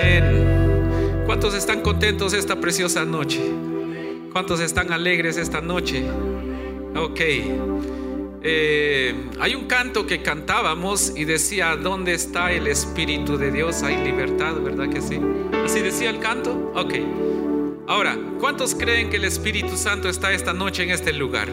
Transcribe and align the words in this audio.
Amén. 0.00 1.24
¿Cuántos 1.26 1.54
están 1.54 1.80
contentos 1.80 2.32
esta 2.32 2.60
preciosa 2.60 3.04
noche? 3.04 3.40
¿Cuántos 4.32 4.60
están 4.60 4.92
alegres 4.92 5.36
esta 5.36 5.60
noche? 5.60 6.04
Ok. 6.94 7.20
Eh, 8.40 9.14
hay 9.40 9.54
un 9.56 9.66
canto 9.66 10.06
que 10.06 10.22
cantábamos 10.22 11.12
y 11.16 11.24
decía, 11.24 11.74
¿dónde 11.76 12.14
está 12.14 12.52
el 12.52 12.68
Espíritu 12.68 13.36
de 13.36 13.50
Dios? 13.50 13.82
Hay 13.82 13.96
libertad, 14.04 14.54
¿verdad 14.62 14.88
que 14.88 15.00
sí? 15.00 15.20
¿Así 15.64 15.80
decía 15.80 16.10
el 16.10 16.20
canto? 16.20 16.72
Ok. 16.76 16.94
Ahora, 17.88 18.16
¿cuántos 18.38 18.76
creen 18.76 19.10
que 19.10 19.16
el 19.16 19.24
Espíritu 19.24 19.76
Santo 19.76 20.08
está 20.08 20.32
esta 20.32 20.52
noche 20.52 20.84
en 20.84 20.90
este 20.90 21.12
lugar? 21.12 21.48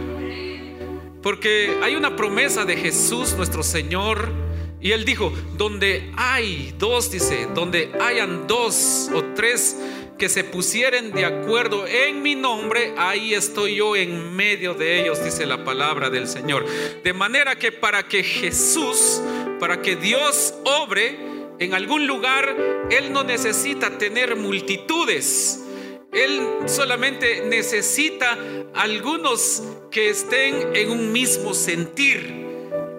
Porque 1.24 1.80
hay 1.82 1.96
una 1.96 2.16
promesa 2.16 2.64
de 2.66 2.78
Jesús, 2.78 3.34
nuestro 3.36 3.64
Señor, 3.64 4.45
y 4.86 4.92
él 4.92 5.04
dijo, 5.04 5.34
donde 5.58 6.12
hay 6.16 6.72
dos, 6.78 7.10
dice, 7.10 7.48
donde 7.56 7.92
hayan 8.00 8.46
dos 8.46 9.10
o 9.16 9.24
tres 9.34 9.76
que 10.16 10.30
se 10.30 10.44
pusieren 10.44 11.12
de 11.12 11.26
acuerdo 11.26 11.88
en 11.88 12.22
mi 12.22 12.36
nombre, 12.36 12.94
ahí 12.96 13.34
estoy 13.34 13.78
yo 13.78 13.96
en 13.96 14.36
medio 14.36 14.76
de 14.76 15.02
ellos, 15.02 15.24
dice 15.24 15.48
la 15.48 15.64
palabra 15.64 16.12
del 16.12 16.28
Señor. 16.28 16.68
De 17.04 17.14
manera 17.14 17.56
que 17.56 17.72
para 17.72 18.08
que 18.08 18.22
Jesús, 18.22 19.24
para 19.60 19.82
que 19.82 19.96
Dios 19.96 20.54
obre 20.66 21.18
en 21.58 21.74
algún 21.74 22.06
lugar, 22.06 22.56
Él 22.92 23.12
no 23.12 23.24
necesita 23.24 23.98
tener 23.98 24.36
multitudes. 24.36 25.66
Él 26.12 26.48
solamente 26.68 27.44
necesita 27.48 28.38
algunos 28.76 29.64
que 29.90 30.10
estén 30.10 30.76
en 30.76 30.92
un 30.92 31.12
mismo 31.12 31.56
sentir 31.56 32.45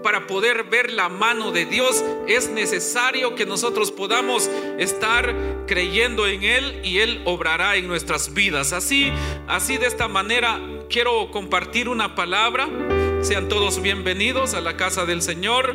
para 0.06 0.28
poder 0.28 0.62
ver 0.62 0.92
la 0.92 1.08
mano 1.08 1.50
de 1.50 1.66
Dios 1.66 2.04
es 2.28 2.48
necesario 2.48 3.34
que 3.34 3.44
nosotros 3.44 3.90
podamos 3.90 4.48
estar 4.78 5.34
creyendo 5.66 6.28
en 6.28 6.44
Él 6.44 6.80
y 6.84 6.98
Él 6.98 7.22
obrará 7.24 7.74
en 7.74 7.88
nuestras 7.88 8.32
vidas. 8.32 8.72
Así, 8.72 9.10
así 9.48 9.78
de 9.78 9.86
esta 9.86 10.06
manera 10.06 10.60
quiero 10.88 11.32
compartir 11.32 11.88
una 11.88 12.14
palabra. 12.14 12.68
Sean 13.22 13.48
todos 13.48 13.82
bienvenidos 13.82 14.54
a 14.54 14.60
la 14.60 14.76
casa 14.76 15.06
del 15.06 15.22
Señor. 15.22 15.74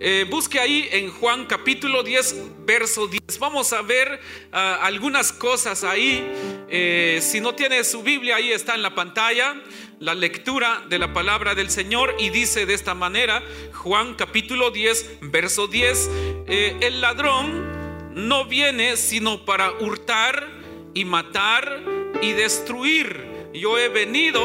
Eh, 0.00 0.26
busque 0.28 0.58
ahí 0.58 0.88
en 0.90 1.12
Juan 1.12 1.46
capítulo 1.46 2.02
10, 2.02 2.64
verso 2.66 3.06
10. 3.06 3.38
Vamos 3.38 3.72
a 3.72 3.82
ver 3.82 4.20
uh, 4.52 4.56
algunas 4.82 5.32
cosas 5.32 5.84
ahí. 5.84 6.28
Eh, 6.68 7.20
si 7.22 7.40
no 7.40 7.54
tiene 7.54 7.84
su 7.84 8.02
Biblia, 8.02 8.36
ahí 8.36 8.50
está 8.50 8.74
en 8.74 8.82
la 8.82 8.96
pantalla 8.96 9.54
la 10.00 10.14
lectura 10.14 10.84
de 10.88 10.98
la 10.98 11.12
palabra 11.12 11.54
del 11.54 11.70
Señor 11.70 12.14
y 12.18 12.30
dice 12.30 12.66
de 12.66 12.74
esta 12.74 12.94
manera, 12.94 13.42
Juan 13.74 14.14
capítulo 14.14 14.70
10, 14.70 15.18
verso 15.22 15.66
10, 15.66 16.10
eh, 16.46 16.76
el 16.80 17.00
ladrón 17.00 18.14
no 18.14 18.44
viene 18.44 18.96
sino 18.96 19.44
para 19.44 19.72
hurtar 19.72 20.46
y 20.94 21.04
matar 21.04 21.82
y 22.22 22.32
destruir. 22.32 23.50
Yo 23.52 23.78
he 23.78 23.88
venido 23.88 24.40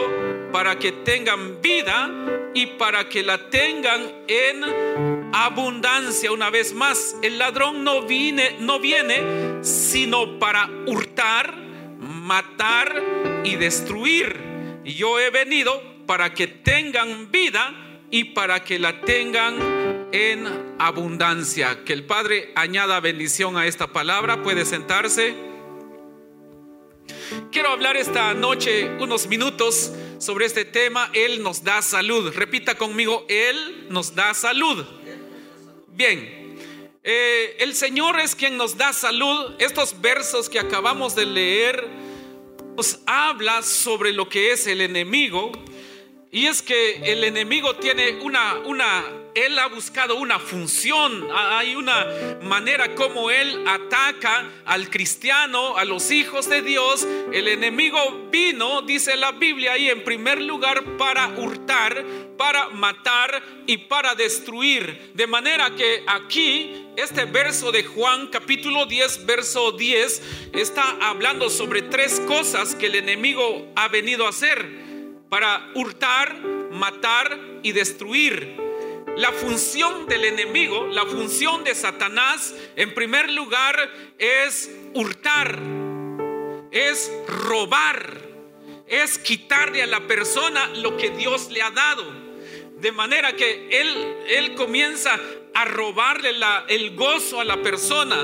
para 0.51 0.79
que 0.79 0.91
tengan 0.91 1.61
vida 1.61 2.09
y 2.53 2.67
para 2.67 3.09
que 3.09 3.21
la 3.21 3.49
tengan 3.49 4.01
en 4.27 5.31
abundancia. 5.33 6.31
Una 6.31 6.49
vez 6.49 6.73
más, 6.73 7.15
el 7.21 7.37
ladrón 7.37 7.83
no 7.83 8.03
viene, 8.03 8.57
no 8.59 8.79
viene 8.79 9.63
sino 9.63 10.39
para 10.39 10.69
hurtar, 10.87 11.55
matar 11.99 13.03
y 13.43 13.55
destruir. 13.55 14.42
Y 14.85 14.93
yo 14.95 15.19
he 15.19 15.29
venido 15.29 15.81
para 16.05 16.33
que 16.33 16.47
tengan 16.47 17.31
vida 17.31 17.73
y 18.11 18.25
para 18.25 18.63
que 18.63 18.79
la 18.79 19.01
tengan 19.01 20.07
en 20.11 20.75
abundancia. 20.77 21.83
Que 21.83 21.93
el 21.93 22.03
Padre 22.03 22.51
añada 22.55 22.99
bendición 22.99 23.57
a 23.57 23.65
esta 23.65 23.87
palabra. 23.87 24.43
Puede 24.43 24.65
sentarse. 24.65 25.35
Quiero 27.51 27.69
hablar 27.69 27.97
esta 27.97 28.33
noche 28.33 28.89
unos 28.99 29.27
minutos 29.27 29.91
sobre 30.19 30.45
este 30.45 30.65
tema. 30.65 31.09
Él 31.13 31.41
nos 31.41 31.63
da 31.63 31.81
salud. 31.81 32.33
Repita 32.35 32.75
conmigo, 32.75 33.25
Él 33.29 33.87
nos 33.89 34.15
da 34.15 34.33
salud. 34.33 34.85
Bien, 35.87 36.57
eh, 37.03 37.57
el 37.59 37.75
Señor 37.75 38.19
es 38.19 38.35
quien 38.35 38.57
nos 38.57 38.77
da 38.77 38.93
salud. 38.93 39.55
Estos 39.59 40.01
versos 40.01 40.49
que 40.49 40.59
acabamos 40.59 41.15
de 41.15 41.25
leer 41.25 41.87
nos 42.75 42.99
habla 43.05 43.61
sobre 43.61 44.13
lo 44.13 44.27
que 44.27 44.51
es 44.51 44.67
el 44.67 44.81
enemigo. 44.81 45.51
Y 46.31 46.47
es 46.47 46.61
que 46.61 47.11
el 47.11 47.23
enemigo 47.23 47.75
tiene 47.75 48.19
una, 48.21 48.55
una, 48.65 49.03
él 49.35 49.57
ha 49.57 49.67
buscado 49.67 50.15
una 50.15 50.39
función, 50.39 51.27
hay 51.33 51.75
una 51.75 52.07
manera 52.41 52.93
como 52.95 53.31
él 53.31 53.63
ataca 53.67 54.49
al 54.65 54.89
cristiano, 54.89 55.77
a 55.77 55.85
los 55.85 56.11
hijos 56.11 56.49
de 56.49 56.61
Dios. 56.61 57.07
El 57.31 57.47
enemigo 57.47 58.27
vino, 58.31 58.81
dice 58.81 59.15
la 59.15 59.31
Biblia 59.31 59.73
ahí, 59.73 59.89
en 59.89 60.03
primer 60.03 60.41
lugar 60.41 60.83
para 60.97 61.27
hurtar, 61.29 62.05
para 62.37 62.69
matar 62.69 63.41
y 63.65 63.77
para 63.77 64.15
destruir. 64.15 65.11
De 65.13 65.27
manera 65.27 65.75
que 65.75 66.03
aquí, 66.07 66.85
este 66.95 67.25
verso 67.25 67.71
de 67.71 67.83
Juan 67.83 68.27
capítulo 68.27 68.85
10, 68.85 69.25
verso 69.25 69.71
10, 69.71 70.51
está 70.53 70.97
hablando 71.01 71.49
sobre 71.49 71.81
tres 71.81 72.19
cosas 72.27 72.75
que 72.75 72.87
el 72.87 72.95
enemigo 72.95 73.71
ha 73.75 73.87
venido 73.87 74.25
a 74.25 74.29
hacer 74.29 74.83
para 75.29 75.71
hurtar, 75.73 76.35
matar 76.71 77.39
y 77.63 77.71
destruir. 77.71 78.72
La 79.17 79.31
función 79.31 80.07
del 80.07 80.25
enemigo, 80.25 80.87
la 80.87 81.05
función 81.05 81.63
de 81.63 81.75
Satanás, 81.75 82.53
en 82.75 82.93
primer 82.95 83.29
lugar, 83.29 83.77
es 84.17 84.71
hurtar, 84.95 85.59
es 86.71 87.11
robar, 87.27 88.19
es 88.87 89.19
quitarle 89.19 89.83
a 89.83 89.87
la 89.87 90.07
persona 90.07 90.67
lo 90.69 90.97
que 90.97 91.11
Dios 91.11 91.51
le 91.51 91.61
ha 91.61 91.69
dado. 91.69 92.03
De 92.79 92.91
manera 92.91 93.35
que 93.35 93.69
él, 93.79 94.15
él 94.27 94.55
comienza 94.55 95.19
a 95.53 95.65
robarle 95.65 96.33
la, 96.33 96.65
el 96.67 96.95
gozo 96.95 97.39
a 97.39 97.43
la 97.45 97.61
persona. 97.61 98.17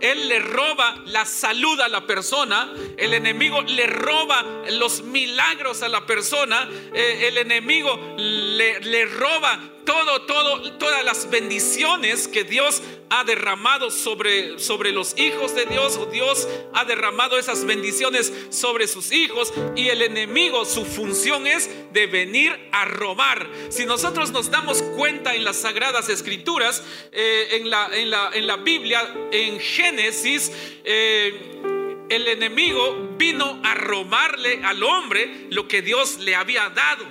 Él 0.00 0.28
le 0.28 0.38
roba 0.38 1.02
la 1.06 1.24
salud 1.24 1.80
a 1.80 1.88
la 1.88 2.06
persona. 2.06 2.72
El 2.96 3.14
enemigo 3.14 3.62
le 3.62 3.86
roba 3.86 4.44
los 4.70 5.02
milagros 5.02 5.82
a 5.82 5.88
la 5.88 6.04
persona. 6.04 6.68
Eh, 6.92 7.28
el 7.28 7.38
enemigo 7.38 8.14
le, 8.16 8.80
le 8.80 9.06
roba 9.06 9.58
todo, 9.84 10.22
todo, 10.22 10.72
todas 10.78 11.04
las 11.04 11.30
bendiciones 11.30 12.28
que 12.28 12.44
Dios 12.44 12.82
ha 13.10 13.24
derramado 13.24 13.90
sobre, 13.90 14.58
sobre 14.58 14.92
los 14.92 15.16
hijos 15.18 15.54
de 15.54 15.66
Dios, 15.66 15.96
o 15.96 16.06
Dios 16.06 16.48
ha 16.72 16.84
derramado 16.84 17.38
esas 17.38 17.64
bendiciones 17.64 18.32
sobre 18.50 18.88
sus 18.88 19.12
hijos, 19.12 19.52
y 19.76 19.88
el 19.88 20.02
enemigo, 20.02 20.64
su 20.64 20.84
función 20.84 21.46
es 21.46 21.70
de 21.92 22.06
venir 22.06 22.58
a 22.72 22.86
robar. 22.86 23.46
Si 23.68 23.84
nosotros 23.84 24.30
nos 24.32 24.50
damos 24.50 24.82
cuenta 24.96 25.34
en 25.34 25.44
las 25.44 25.56
sagradas 25.56 26.08
escrituras, 26.08 26.73
eh, 27.12 27.48
en, 27.52 27.70
la, 27.70 27.88
en, 27.92 28.10
la, 28.10 28.30
en, 28.32 28.46
la, 28.46 28.56
Biblia, 28.56 29.14
en 29.30 29.60
Génesis, 29.60 30.50
eh, 30.84 31.60
el 32.08 32.28
enemigo 32.28 33.14
vino 33.16 33.60
a 33.64 33.74
robarle 33.74 34.60
al 34.64 34.82
hombre 34.82 35.46
lo 35.50 35.68
que 35.68 35.82
Dios 35.82 36.18
le 36.18 36.34
había 36.34 36.68
dado. 36.70 37.04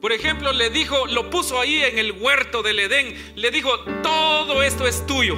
Por 0.00 0.12
ejemplo, 0.12 0.52
le 0.52 0.70
dijo, 0.70 1.06
lo 1.06 1.28
puso 1.28 1.60
ahí 1.60 1.82
en 1.82 1.98
el 1.98 2.12
huerto 2.12 2.62
del 2.62 2.78
Edén, 2.78 3.32
le 3.34 3.50
dijo, 3.50 3.76
todo 4.02 4.62
esto 4.62 4.86
es 4.86 5.04
tuyo. 5.06 5.36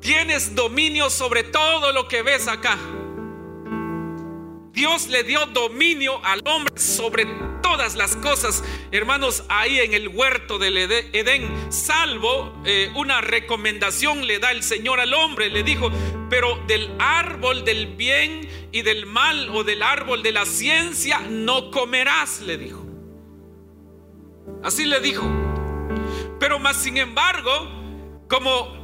Tienes 0.00 0.54
dominio 0.54 1.10
sobre 1.10 1.42
todo 1.42 1.92
lo 1.92 2.08
que 2.08 2.22
ves 2.22 2.46
acá. 2.48 2.78
Dios 4.72 5.08
le 5.08 5.24
dio 5.24 5.44
dominio 5.46 6.24
al 6.24 6.40
hombre 6.46 6.78
sobre 6.78 7.26
todas 7.70 7.94
las 7.94 8.16
cosas, 8.16 8.64
hermanos, 8.90 9.44
ahí 9.48 9.78
en 9.78 9.94
el 9.94 10.08
huerto 10.08 10.58
del 10.58 10.76
Edén, 10.76 11.48
salvo 11.70 12.52
eh, 12.64 12.90
una 12.96 13.20
recomendación 13.20 14.26
le 14.26 14.40
da 14.40 14.50
el 14.50 14.64
Señor 14.64 14.98
al 14.98 15.14
hombre, 15.14 15.50
le 15.50 15.62
dijo, 15.62 15.88
pero 16.28 16.60
del 16.66 16.90
árbol 16.98 17.64
del 17.64 17.94
bien 17.94 18.48
y 18.72 18.82
del 18.82 19.06
mal 19.06 19.50
o 19.50 19.62
del 19.62 19.84
árbol 19.84 20.24
de 20.24 20.32
la 20.32 20.46
ciencia 20.46 21.20
no 21.20 21.70
comerás, 21.70 22.40
le 22.40 22.58
dijo. 22.58 22.84
Así 24.64 24.84
le 24.84 24.98
dijo. 24.98 25.30
Pero 26.40 26.58
más 26.58 26.76
sin 26.76 26.96
embargo, 26.96 27.52
como 28.28 28.80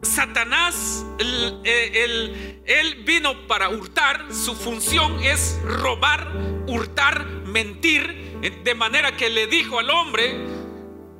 Satanás, 0.00 1.04
él, 1.18 3.02
vino 3.04 3.46
para 3.46 3.68
hurtar, 3.68 4.32
su 4.32 4.54
función 4.54 5.22
es 5.22 5.60
robar, 5.64 6.32
hurtar, 6.66 7.41
mentir, 7.52 8.40
de 8.64 8.74
manera 8.74 9.16
que 9.16 9.30
le 9.30 9.46
dijo 9.46 9.78
al 9.78 9.90
hombre, 9.90 10.34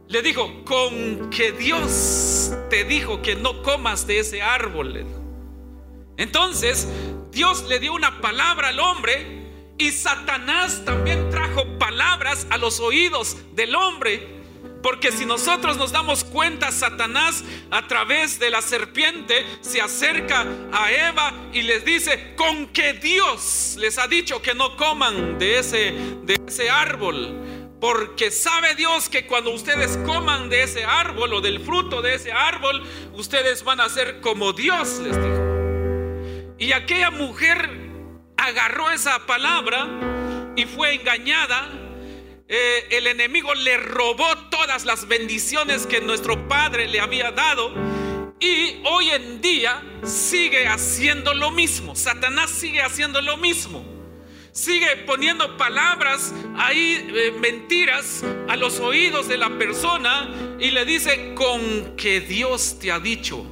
le 0.08 0.23
dijo, 0.23 0.64
con 0.64 1.31
que 1.31 1.52
Dios 1.52 2.52
te 2.69 2.84
dijo 2.84 3.23
que 3.23 3.37
no 3.37 3.62
comas 3.62 4.06
de 4.06 4.19
ese 4.19 4.43
árbol. 4.43 5.06
Entonces, 6.17 6.88
Dios 7.31 7.64
le 7.69 7.79
dio 7.79 7.94
una 7.94 8.20
palabra 8.20 8.69
al 8.69 8.81
hombre 8.81 9.43
y 9.79 9.90
Satanás 9.90 10.82
también 10.84 11.31
trajo 11.31 11.64
palabras 11.79 12.46
a 12.50 12.58
los 12.58 12.78
oídos 12.81 13.37
del 13.55 13.75
hombre. 13.75 14.42
Porque 14.82 15.12
si 15.12 15.25
nosotros 15.25 15.76
nos 15.76 15.93
damos 15.93 16.25
cuenta, 16.25 16.73
Satanás 16.73 17.44
a 17.70 17.87
través 17.87 18.38
de 18.38 18.50
la 18.50 18.61
serpiente 18.61 19.46
se 19.61 19.81
acerca 19.81 20.44
a 20.73 20.90
Eva 20.90 21.32
y 21.52 21.62
les 21.62 21.84
dice, 21.84 22.34
con 22.37 22.67
que 22.69 22.94
Dios 22.94 23.76
les 23.79 23.99
ha 23.99 24.08
dicho 24.08 24.43
que 24.43 24.55
no 24.55 24.76
coman 24.76 25.38
de 25.38 25.58
ese, 25.58 25.93
de 26.25 26.40
ese 26.46 26.69
árbol. 26.69 27.38
Porque 27.81 28.31
sabe 28.31 28.76
Dios 28.76 29.08
que 29.08 29.26
cuando 29.26 29.50
ustedes 29.50 29.96
coman 30.06 30.49
de 30.49 30.62
ese 30.62 30.85
árbol 30.85 31.35
o 31.35 31.40
del 31.40 31.61
fruto 31.61 32.00
de 32.00 32.14
ese 32.14 32.32
árbol, 32.32 32.82
ustedes 33.12 33.64
van 33.64 33.81
a 33.81 33.88
ser 33.88 34.20
como 34.20 34.52
Dios 34.52 35.00
les 35.00 35.17
dijo. 35.17 35.52
Y 36.58 36.73
aquella 36.73 37.11
mujer 37.11 37.69
agarró 38.37 38.90
esa 38.90 39.26
palabra 39.26 39.88
y 40.55 40.64
fue 40.64 40.94
engañada. 40.94 41.81
Eh, 42.54 42.99
el 42.99 43.06
enemigo 43.06 43.54
le 43.54 43.78
robó 43.78 44.26
todas 44.50 44.84
las 44.84 45.08
bendiciones 45.08 45.87
que 45.87 46.02
nuestro 46.02 46.49
Padre 46.49 46.87
le 46.87 47.00
había 47.00 47.32
dado. 47.32 47.72
Y 48.40 48.78
hoy 48.84 49.08
en 49.08 49.40
día 49.40 49.82
sigue 50.04 50.66
haciendo 50.66 51.32
lo 51.32 51.50
mismo. 51.50 51.96
Satanás 51.96 52.50
sigue 52.50 52.82
haciendo 52.82 53.22
lo 53.22 53.38
mismo. 53.38 53.82
Sigue 54.52 54.99
poniendo 55.06 55.56
palabras 55.56 56.34
ahí, 56.58 57.08
eh, 57.14 57.32
mentiras 57.40 58.22
a 58.46 58.56
los 58.56 58.81
oídos 58.81 59.28
de 59.28 59.38
la 59.38 59.56
persona 59.56 60.28
y 60.60 60.72
le 60.72 60.84
dice 60.84 61.32
con 61.34 61.96
que 61.96 62.20
Dios 62.20 62.78
te 62.78 62.93
ha 62.93 63.00
dicho. 63.00 63.46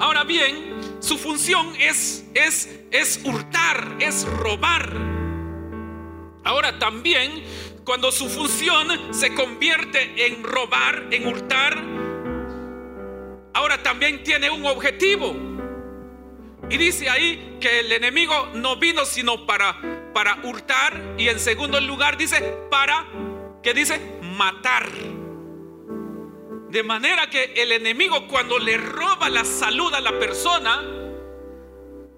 Ahora 0.00 0.24
bien, 0.24 0.98
su 0.98 1.16
función 1.16 1.76
es, 1.78 2.24
es, 2.34 2.68
es 2.90 3.20
hurtar, 3.22 3.98
es 4.00 4.24
robar. 4.26 5.19
Ahora 6.50 6.80
también, 6.80 7.44
cuando 7.84 8.10
su 8.10 8.28
función 8.28 9.14
se 9.14 9.32
convierte 9.36 10.26
en 10.26 10.42
robar, 10.42 11.06
en 11.12 11.28
hurtar, 11.28 11.80
ahora 13.54 13.80
también 13.84 14.24
tiene 14.24 14.50
un 14.50 14.66
objetivo. 14.66 15.36
Y 16.68 16.76
dice 16.76 17.08
ahí 17.08 17.56
que 17.60 17.78
el 17.78 17.92
enemigo 17.92 18.48
no 18.54 18.74
vino 18.74 19.04
sino 19.04 19.46
para, 19.46 20.10
para 20.12 20.40
hurtar 20.42 21.14
y 21.16 21.28
en 21.28 21.38
segundo 21.38 21.80
lugar 21.80 22.16
dice 22.16 22.40
para, 22.68 23.06
¿qué 23.62 23.72
dice? 23.72 24.00
Matar. 24.20 24.88
De 26.68 26.82
manera 26.82 27.30
que 27.30 27.52
el 27.58 27.70
enemigo 27.70 28.26
cuando 28.26 28.58
le 28.58 28.76
roba 28.76 29.30
la 29.30 29.44
salud 29.44 29.94
a 29.94 30.00
la 30.00 30.18
persona, 30.18 30.82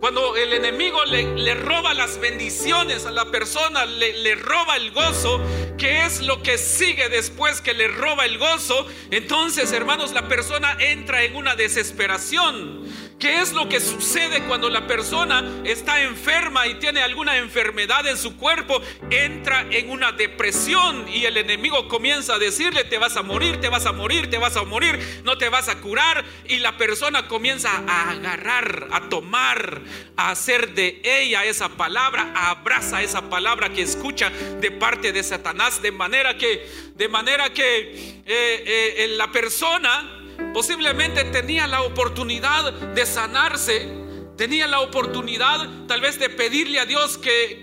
cuando 0.02 0.37
el 0.37 0.52
enemigo 0.52 0.99
le, 1.04 1.54
roba 1.54 1.94
las 1.94 2.19
bendiciones 2.19 3.06
a 3.06 3.12
la 3.12 3.26
persona, 3.26 3.87
le, 3.87 4.12
le, 4.14 4.34
roba 4.34 4.76
el 4.76 4.90
gozo, 4.90 5.40
¿qué 5.78 6.04
es 6.04 6.22
lo 6.22 6.43
que 6.43 6.58
sigue 6.58 7.08
después 7.08 7.60
que 7.60 7.72
le 7.72 7.87
roba 7.87 8.25
el 8.25 8.37
gozo? 8.37 8.84
Entonces, 9.12 9.70
hermanos, 9.70 10.10
la 10.12 10.26
persona 10.26 10.76
entra 10.81 11.22
en 11.22 11.37
una 11.37 11.54
desesperación. 11.54 12.82
¿Qué 13.22 13.40
es 13.40 13.52
lo 13.52 13.69
que 13.69 13.78
sucede 13.78 14.42
cuando 14.48 14.69
la 14.69 14.88
persona 14.88 15.62
está 15.62 16.02
enferma 16.02 16.66
y 16.66 16.80
tiene 16.80 17.02
alguna 17.02 17.36
enfermedad 17.38 18.04
en 18.08 18.19
su 18.19 18.36
cuerpo? 18.36 18.82
Entra 19.12 19.64
en 19.70 19.90
una 19.90 20.10
depresión 20.10 21.08
y 21.08 21.24
el 21.24 21.36
enemigo 21.36 21.86
comienza 21.86 22.34
a 22.34 22.40
decirle, 22.40 22.82
te 22.82 22.98
vas 22.98 23.16
a 23.16 23.22
morir, 23.22 23.60
te 23.60 23.69
vas 23.69 23.86
a 23.86 23.92
morir, 23.92 24.28
te 24.28 24.38
vas 24.38 24.56
a 24.56 24.64
morir, 24.64 24.98
no 25.22 25.38
te 25.38 25.48
vas 25.48 25.69
a 25.69 25.80
curar. 25.80 26.24
Y 26.48 26.58
la 26.58 26.76
persona 26.76 27.28
comienza 27.28 27.70
a 27.86 28.10
agarrar, 28.10 28.88
a 28.90 29.08
tomar, 29.08 29.82
a 30.16 30.30
hacer 30.30 30.74
de 30.74 31.00
ella 31.04 31.44
esa 31.44 31.69
palabra, 31.69 32.32
abraza 32.34 33.02
esa 33.02 33.30
palabra 33.30 33.69
que 33.69 33.82
escucha 33.82 34.30
de 34.30 34.72
parte 34.72 35.12
de 35.12 35.22
Satanás, 35.22 35.80
de 35.80 35.92
manera 35.92 36.36
que, 36.36 36.69
de 36.96 37.08
manera 37.08 37.50
que 37.50 38.22
eh, 38.26 38.96
eh, 38.96 39.14
la 39.16 39.30
persona 39.30 40.21
Posiblemente 40.52 41.25
tenía 41.25 41.67
la 41.67 41.82
oportunidad 41.82 42.73
de 42.73 43.06
sanarse. 43.06 43.88
Tenía 44.37 44.67
la 44.67 44.81
oportunidad 44.81 45.87
tal 45.87 46.00
vez 46.00 46.19
de 46.19 46.29
pedirle 46.29 46.81
a 46.81 46.86
Dios 46.86 47.19
que, 47.19 47.60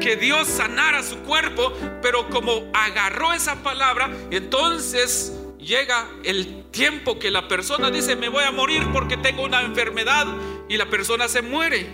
que, 0.00 0.16
Dios 0.16 0.46
sanara 0.46 1.02
su 1.02 1.16
cuerpo. 1.18 1.72
Pero 2.00 2.28
como 2.30 2.70
agarró 2.72 3.32
esa 3.32 3.62
palabra, 3.62 4.10
entonces 4.30 5.32
llega 5.58 6.08
el 6.24 6.64
tiempo 6.70 7.18
que 7.18 7.30
la 7.30 7.48
persona 7.48 7.90
dice, 7.90 8.16
me 8.16 8.28
voy 8.28 8.44
a 8.44 8.50
morir 8.50 8.86
porque 8.92 9.16
tengo 9.16 9.42
una 9.42 9.62
enfermedad 9.62 10.26
y 10.68 10.76
la 10.76 10.86
persona 10.86 11.28
se 11.28 11.42
muere. 11.42 11.86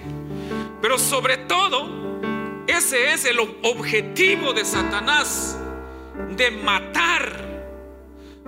Pero 0.80 0.98
sobre 0.98 1.36
todo, 1.36 1.88
ese 2.66 3.12
es 3.12 3.24
el 3.24 3.38
objetivo 3.40 4.52
de 4.52 4.64
Satanás, 4.64 5.58
de 6.36 6.50
matar 6.50 7.47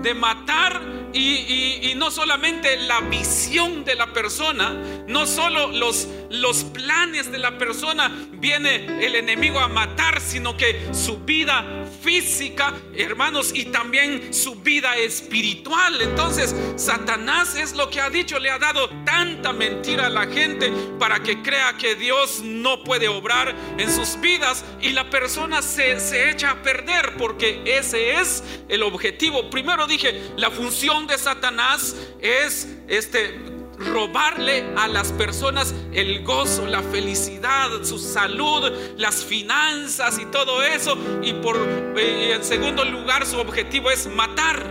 de 0.03 0.15
matar 0.15 0.81
y, 1.13 1.93
no 1.97 2.11
solamente 2.11 2.77
la 2.79 3.01
visión 3.01 3.85
de 3.85 3.95
la 3.95 4.13
persona, 4.13 4.73
no 5.07 5.27
solo 5.27 5.71
los, 5.71 6.09
los 6.31 6.65
planes 6.65 7.31
de 7.31 7.39
la 7.39 7.59
persona 7.59 8.11
viene 8.33 9.05
el 9.05 9.17
enemigo 9.17 9.59
a 9.59 9.69
matar, 9.69 10.21
sino 10.21 10.57
que 10.57 10.89
su 10.93 11.19
vida 11.19 11.85
física, 12.03 12.73
hermanos, 12.97 13.53
y 13.55 13.67
también 13.67 14.33
su 14.33 14.55
vida 14.57 14.97
espiritual. 14.97 16.01
Entonces, 16.01 16.55
Satanás 16.77 17.55
es 17.55 17.75
lo 17.75 17.91
que 17.91 18.01
ha 18.01 18.09
dicho, 18.09 18.39
le 18.39 18.51
ha 18.51 18.59
dado 18.59 18.89
tanta 19.05 19.53
mentira 19.53 20.07
a 20.07 20.11
la 20.11 20.27
gente 20.27 20.73
para 20.99 21.21
que 21.23 21.43
crea 21.43 21.77
que 21.77 21.97
Dios 21.97 22.41
no 22.43 22.83
puede 22.83 23.09
obrar 23.09 23.55
en 23.77 23.93
sus 23.93 24.19
vidas 24.21 24.65
y 24.81 24.91
la 24.91 25.11
persona 25.11 25.61
se, 25.61 26.01
se 26.01 26.31
echa 26.31 26.53
a 26.53 26.63
perder 26.63 27.17
porque 27.19 27.63
ese 27.67 28.15
es 28.15 28.43
el 28.69 28.83
objetivo. 28.83 29.51
Primero 29.51 29.87
dije, 29.91 30.33
la 30.37 30.51
función 30.51 31.07
de 31.07 31.19
Satanás 31.19 31.95
es 32.21 32.67
este 32.89 33.39
robarle 33.81 34.73
a 34.77 34.89
las 34.89 35.11
personas 35.13 35.75
el 35.93 36.23
gozo, 36.23 36.67
la 36.67 36.83
felicidad, 36.83 37.83
su 37.83 37.99
salud, 37.99 38.71
las 38.97 39.25
finanzas 39.25 40.19
y 40.19 40.27
todo 40.27 40.63
eso. 40.63 40.97
Y 41.23 41.33
por 41.35 41.57
eh, 41.97 42.35
en 42.35 42.45
segundo 42.45 42.85
lugar 42.85 43.27
su 43.27 43.39
objetivo 43.39 43.91
es 43.91 44.07
matar. 44.07 44.65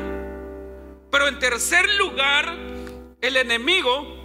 Pero 1.11 1.27
en 1.27 1.39
tercer 1.39 1.89
lugar, 1.95 2.55
el 3.21 3.35
enemigo 3.35 4.23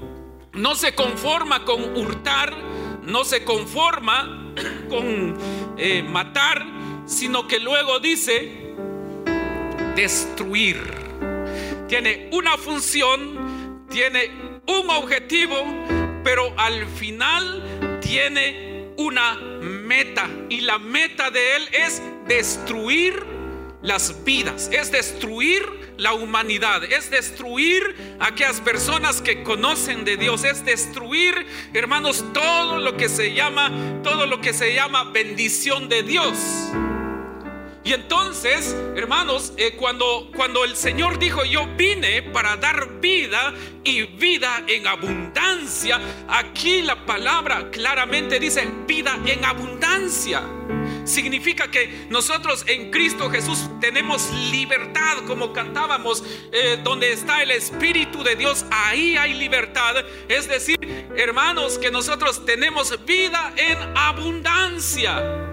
no 0.52 0.74
se 0.74 0.94
conforma 0.94 1.64
con 1.64 1.96
hurtar, 1.96 2.54
no 3.02 3.24
se 3.24 3.44
conforma 3.44 4.52
con 4.88 5.34
eh, 5.78 6.02
matar, 6.02 6.64
sino 7.06 7.48
que 7.48 7.58
luego 7.58 8.00
dice 8.00 8.63
destruir. 9.94 10.80
Tiene 11.88 12.28
una 12.32 12.56
función, 12.56 13.84
tiene 13.88 14.30
un 14.66 14.90
objetivo, 14.90 15.56
pero 16.22 16.52
al 16.58 16.86
final 16.86 18.00
tiene 18.00 18.92
una 18.96 19.34
meta. 19.60 20.28
Y 20.48 20.60
la 20.60 20.78
meta 20.78 21.30
de 21.30 21.56
él 21.56 21.68
es 21.72 22.02
destruir 22.26 23.22
las 23.82 24.24
vidas, 24.24 24.70
es 24.72 24.90
destruir 24.90 25.84
la 25.98 26.14
humanidad, 26.14 26.82
es 26.84 27.10
destruir 27.10 28.16
aquellas 28.18 28.60
personas 28.60 29.20
que 29.20 29.42
conocen 29.42 30.04
de 30.04 30.16
Dios, 30.16 30.44
es 30.44 30.64
destruir, 30.64 31.46
hermanos, 31.74 32.24
todo 32.32 32.78
lo 32.78 32.96
que 32.96 33.08
se 33.08 33.34
llama, 33.34 33.70
todo 34.02 34.26
lo 34.26 34.40
que 34.40 34.54
se 34.54 34.74
llama 34.74 35.04
bendición 35.04 35.88
de 35.88 36.02
Dios. 36.02 36.38
Y 37.84 37.92
entonces, 37.92 38.74
hermanos, 38.96 39.52
eh, 39.58 39.76
cuando, 39.76 40.30
cuando 40.34 40.64
el 40.64 40.74
Señor 40.74 41.18
dijo, 41.18 41.44
yo 41.44 41.66
vine 41.76 42.22
para 42.22 42.56
dar 42.56 42.98
vida 42.98 43.52
y 43.84 44.04
vida 44.04 44.64
en 44.66 44.86
abundancia, 44.86 46.00
aquí 46.26 46.80
la 46.80 47.04
palabra 47.04 47.70
claramente 47.70 48.40
dice 48.40 48.66
vida 48.86 49.18
en 49.26 49.44
abundancia. 49.44 50.42
Significa 51.04 51.70
que 51.70 52.06
nosotros 52.08 52.64
en 52.66 52.90
Cristo 52.90 53.28
Jesús 53.28 53.68
tenemos 53.82 54.30
libertad, 54.50 55.18
como 55.26 55.52
cantábamos, 55.52 56.24
eh, 56.52 56.80
donde 56.82 57.12
está 57.12 57.42
el 57.42 57.50
Espíritu 57.50 58.24
de 58.24 58.34
Dios, 58.36 58.64
ahí 58.70 59.18
hay 59.18 59.34
libertad. 59.34 59.96
Es 60.28 60.48
decir, 60.48 60.78
hermanos, 61.16 61.76
que 61.78 61.90
nosotros 61.90 62.46
tenemos 62.46 63.04
vida 63.04 63.52
en 63.58 63.76
abundancia. 63.94 65.43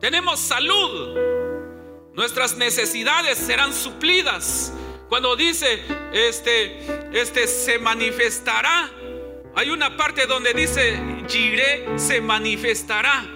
Tenemos 0.00 0.40
salud. 0.40 1.18
Nuestras 2.14 2.56
necesidades 2.56 3.36
serán 3.36 3.74
suplidas. 3.74 4.72
Cuando 5.10 5.36
dice, 5.36 5.82
este, 6.14 6.78
este 7.12 7.46
se 7.46 7.78
manifestará. 7.78 8.90
Hay 9.54 9.68
una 9.68 9.98
parte 9.98 10.26
donde 10.26 10.54
dice, 10.54 10.98
Jiré 11.28 11.98
se 11.98 12.22
manifestará. 12.22 13.26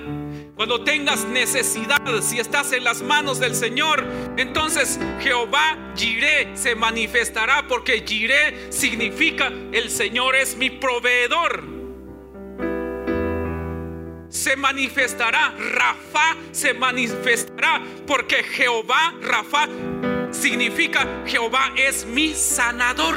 Cuando 0.56 0.83
tengas 0.85 1.26
necesidad, 1.26 2.00
si 2.23 2.38
estás 2.38 2.73
en 2.73 2.85
las 2.85 3.02
manos 3.02 3.40
del 3.40 3.54
Señor, 3.54 4.02
entonces 4.38 4.99
Jehová 5.21 5.92
Jiré 5.97 6.56
se 6.56 6.75
manifestará 6.76 7.66
porque 7.68 8.04
Jiré 8.06 8.73
significa 8.73 9.52
el 9.73 9.90
Señor 9.90 10.35
es 10.37 10.56
mi 10.56 10.71
proveedor 10.71 11.74
se 14.45 14.57
manifestará, 14.57 15.55
Rafa 15.57 16.37
se 16.53 16.75
manifestará, 16.75 17.83
porque 18.07 18.43
Jehová, 18.43 19.15
Rafa, 19.23 19.67
significa 20.31 21.23
Jehová 21.25 21.73
es 21.75 22.05
mi 22.05 22.35
sanador. 22.35 23.17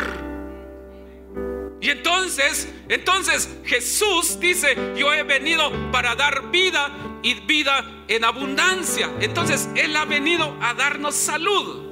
Y 1.81 1.89
entonces, 1.89 2.71
entonces 2.87 3.49
Jesús 3.65 4.39
dice, 4.39 4.93
yo 4.95 5.13
he 5.13 5.23
venido 5.23 5.69
para 5.91 6.15
dar 6.15 6.49
vida 6.49 7.19
y 7.21 7.33
vida 7.41 8.05
en 8.07 8.23
abundancia. 8.23 9.11
Entonces 9.19 9.67
Él 9.75 9.97
ha 9.97 10.05
venido 10.05 10.57
a 10.61 10.73
darnos 10.75 11.13
salud. 11.13 11.87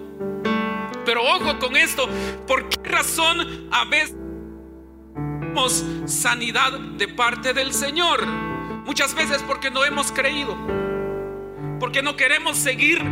Pero 1.04 1.22
ojo 1.22 1.60
con 1.60 1.76
esto, 1.76 2.08
¿por 2.48 2.70
qué 2.70 2.90
razón 2.90 3.68
a 3.70 3.84
veces 3.84 4.16
sanidad 6.06 6.80
de 6.98 7.10
parte 7.10 7.54
del 7.54 7.74
Señor? 7.74 8.55
Muchas 8.86 9.16
veces 9.16 9.44
porque 9.46 9.72
no 9.72 9.84
hemos 9.84 10.12
creído. 10.12 10.56
Porque 11.80 12.02
no 12.02 12.16
queremos 12.16 12.58
seguir 12.58 13.04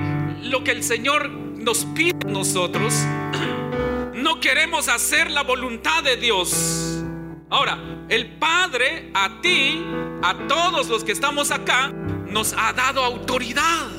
lo 0.43 0.63
que 0.63 0.71
el 0.71 0.83
Señor 0.83 1.29
nos 1.29 1.85
pide 1.85 2.15
a 2.25 2.29
nosotros. 2.29 2.93
No 4.13 4.39
queremos 4.39 4.87
hacer 4.87 5.31
la 5.31 5.41
voluntad 5.41 6.03
de 6.03 6.15
Dios. 6.15 7.03
Ahora, 7.49 7.77
el 8.09 8.37
Padre 8.37 9.09
a 9.13 9.41
ti, 9.41 9.83
a 10.21 10.47
todos 10.47 10.87
los 10.89 11.03
que 11.03 11.11
estamos 11.11 11.51
acá, 11.51 11.91
nos 12.27 12.53
ha 12.53 12.71
dado 12.73 13.03
autoridad. 13.03 13.89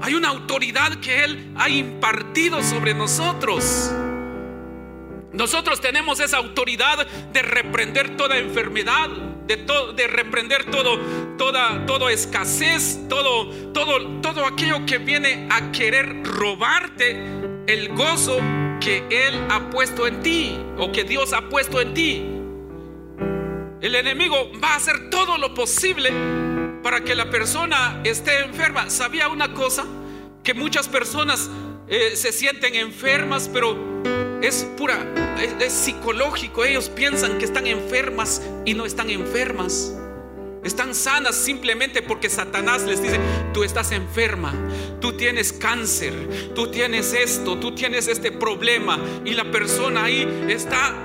Hay 0.00 0.14
una 0.14 0.28
autoridad 0.28 0.94
que 1.00 1.24
Él 1.24 1.52
ha 1.56 1.68
impartido 1.68 2.62
sobre 2.62 2.94
nosotros. 2.94 3.92
Nosotros 5.32 5.80
tenemos 5.80 6.20
esa 6.20 6.38
autoridad 6.38 7.06
de 7.06 7.42
reprender 7.42 8.16
toda 8.16 8.38
enfermedad, 8.38 9.08
de, 9.48 9.56
de 9.96 10.06
reprender 10.06 10.70
todo, 10.70 10.98
toda, 11.36 11.86
toda 11.86 12.12
escasez, 12.12 13.00
todo, 13.08 13.50
todo, 13.72 14.20
todo 14.20 14.46
aquello 14.46 14.84
que 14.86 14.98
viene 14.98 15.48
a 15.50 15.72
querer 15.72 16.22
robarte 16.22 17.16
el 17.66 17.88
gozo 17.94 18.38
que 18.80 19.04
Él 19.10 19.34
ha 19.50 19.70
puesto 19.70 20.06
en 20.06 20.22
ti 20.22 20.60
o 20.76 20.92
que 20.92 21.04
Dios 21.04 21.32
ha 21.32 21.48
puesto 21.48 21.80
en 21.80 21.94
ti. 21.94 22.24
El 23.80 23.94
enemigo 23.94 24.50
va 24.62 24.74
a 24.74 24.76
hacer 24.76 25.08
todo 25.10 25.38
lo 25.38 25.54
posible 25.54 26.12
para 26.82 27.00
que 27.00 27.14
la 27.14 27.30
persona 27.30 28.00
esté 28.04 28.40
enferma. 28.40 28.90
¿Sabía 28.90 29.28
una 29.28 29.54
cosa? 29.54 29.86
Que 30.42 30.52
muchas 30.52 30.88
personas 30.88 31.50
eh, 31.88 32.12
se 32.14 32.32
sienten 32.32 32.74
enfermas, 32.74 33.48
pero 33.52 33.87
es 34.42 34.66
pura, 34.76 35.06
es, 35.60 35.72
psicológico. 35.72 36.64
Ellos 36.64 36.88
piensan 36.88 37.38
que 37.38 37.44
están 37.44 37.66
enfermas 37.66 38.42
y 38.64 38.74
no 38.74 38.86
están 38.86 39.10
enfermas. 39.10 39.94
Están 40.64 40.94
sanas 40.94 41.36
simplemente 41.36 42.02
porque 42.02 42.28
Satanás 42.28 42.82
les 42.82 43.02
dice, 43.02 43.20
tú 43.54 43.64
estás 43.64 43.92
enferma, 43.92 44.52
tú 45.00 45.12
tienes 45.12 45.52
cáncer, 45.52 46.52
tú 46.54 46.70
tienes 46.70 47.12
esto, 47.12 47.58
tú 47.58 47.74
tienes 47.74 48.08
este 48.08 48.32
problema. 48.32 48.98
Y 49.24 49.34
la 49.34 49.50
persona 49.50 50.04
ahí 50.04 50.46
está, 50.48 50.96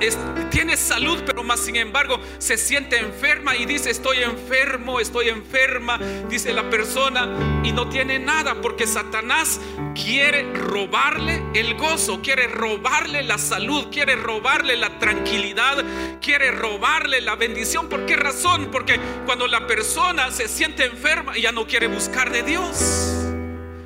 tiene 0.50 0.76
salud, 0.76 1.22
pero 1.26 1.44
más 1.44 1.60
sin 1.60 1.76
embargo 1.76 2.20
se 2.40 2.58
siente 2.58 2.98
enferma 2.98 3.56
y 3.56 3.66
dice, 3.66 3.90
estoy 3.92 4.20
enfermo, 4.20 5.00
estoy 5.00 5.30
enferma, 5.30 6.00
dice 6.30 6.54
la 6.54 6.70
persona, 6.70 7.62
y 7.64 7.72
no 7.72 7.90
tiene 7.90 8.20
nada 8.20 8.62
porque 8.62 8.88
Satanás 8.88 9.60
quiere 9.94 10.52
robarle 10.54 11.44
el 11.54 11.76
gozo, 11.76 12.22
quiere 12.22 12.48
robarle 12.48 13.24
la 13.24 13.38
salud, 13.38 13.88
quiere 13.92 14.16
robarle 14.16 14.76
la 14.78 15.00
tranquilidad, 15.00 15.84
quiere 16.22 16.52
robarle 16.52 17.22
la 17.22 17.36
bendición. 17.36 17.88
¿Por 17.90 18.06
qué 18.06 18.16
razón? 18.16 18.70
Porque 18.72 19.00
cuando 19.26 19.43
la 19.48 19.68
persona 19.68 20.32
se 20.32 20.48
siente 20.48 20.86
enferma, 20.86 21.38
ya 21.38 21.52
no 21.52 21.68
quiere 21.68 21.88
buscar 21.88 22.32
de 22.32 22.44
Dios. 22.44 22.78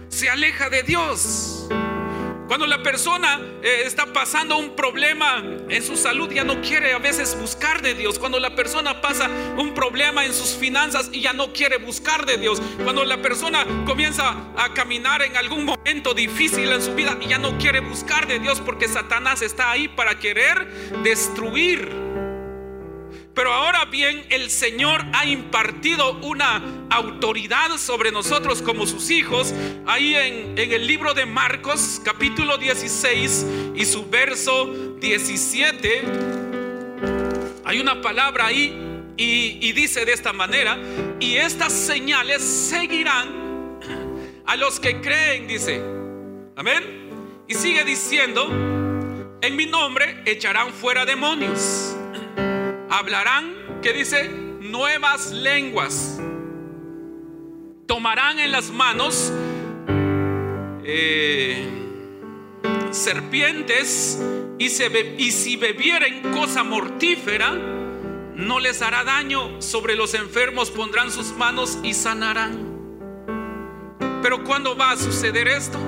Se 0.09 0.29
aleja 0.29 0.69
de 0.69 0.83
Dios. 0.83 1.67
Cuando 2.47 2.65
la 2.65 2.81
persona 2.81 3.41
eh, 3.61 3.83
está 3.85 4.13
pasando 4.13 4.57
un 4.57 4.73
problema 4.73 5.43
en 5.67 5.83
su 5.83 5.97
salud, 5.97 6.31
ya 6.31 6.45
no 6.45 6.61
quiere 6.61 6.93
a 6.93 6.97
veces 6.97 7.37
buscar 7.37 7.81
de 7.81 7.93
Dios. 7.93 8.17
Cuando 8.17 8.39
la 8.39 8.55
persona 8.55 9.01
pasa 9.01 9.29
un 9.57 9.73
problema 9.73 10.25
en 10.25 10.33
sus 10.33 10.55
finanzas 10.55 11.09
y 11.11 11.19
ya 11.19 11.33
no 11.33 11.51
quiere 11.51 11.77
buscar 11.77 12.25
de 12.25 12.37
Dios. 12.37 12.61
Cuando 12.83 13.03
la 13.03 13.21
persona 13.21 13.65
comienza 13.85 14.33
a 14.55 14.73
caminar 14.73 15.21
en 15.23 15.35
algún 15.35 15.65
momento 15.65 16.13
difícil 16.13 16.71
en 16.71 16.81
su 16.81 16.95
vida 16.95 17.17
y 17.19 17.27
ya 17.27 17.37
no 17.37 17.57
quiere 17.57 17.81
buscar 17.81 18.27
de 18.27 18.39
Dios 18.39 18.61
porque 18.61 18.87
Satanás 18.87 19.41
está 19.41 19.69
ahí 19.71 19.89
para 19.89 20.17
querer 20.17 20.67
destruir 21.03 22.06
pero 23.37 23.53
ahora 23.53 23.85
bien, 23.85 24.25
el 24.31 24.49
Señor 24.49 25.05
ha 25.13 25.27
impartido 25.27 26.13
una 26.23 26.59
autoridad 26.89 27.77
sobre 27.77 28.11
nosotros 28.11 28.63
como 28.63 28.87
sus 28.87 29.11
hijos. 29.11 29.53
Ahí 29.85 30.15
en, 30.15 30.57
el 30.57 30.87
libro 30.87 31.13
de 31.13 31.27
Marcos, 31.27 32.01
capítulo 32.03 32.57
16 32.57 33.45
y 33.75 33.85
su 33.85 34.09
verso 34.09 34.95
17, 34.99 36.01
hay 37.63 37.79
una 37.79 38.01
palabra 38.01 38.47
ahí 38.47 38.75
y, 39.17 39.59
y 39.61 39.71
dice 39.71 40.03
de 40.03 40.13
esta 40.13 40.33
manera, 40.33 40.75
y 41.19 41.35
estas 41.35 41.71
señales 41.71 42.41
seguirán 42.41 43.79
a 44.47 44.55
los 44.55 44.79
que 44.79 44.99
creen, 44.99 45.47
dice. 45.47 45.79
Amén. 46.55 47.43
Y 47.47 47.53
sigue 47.53 47.83
diciendo, 47.83 48.47
en 49.41 49.55
mi 49.55 49.67
nombre 49.67 50.23
echarán 50.25 50.73
fuera 50.73 51.05
demonios 51.05 51.96
hablarán, 52.89 53.79
que 53.81 53.93
dice, 53.93 54.29
nuevas 54.29 55.31
lenguas. 55.31 56.19
Tomarán 57.85 58.39
en 58.39 58.51
las 58.51 58.69
manos 58.71 59.31
eh, 60.83 61.65
serpientes 62.91 64.21
y, 64.57 64.69
se 64.69 65.15
y 65.17 65.31
si 65.31 65.55
bebieren 65.55 66.33
cosa 66.33 66.63
mortífera, 66.63 67.51
no 68.35 68.59
les 68.59 68.81
hará 68.81 69.03
daño. 69.03 69.61
Sobre 69.61 69.95
los 69.95 70.13
enfermos 70.13 70.71
pondrán 70.71 71.11
sus 71.11 71.31
manos 71.33 71.79
y 71.83 71.93
sanarán. 71.93 72.67
Pero 74.21 74.43
¿cuándo 74.43 74.75
va 74.75 74.91
a 74.91 74.97
suceder 74.97 75.47
esto? 75.47 75.79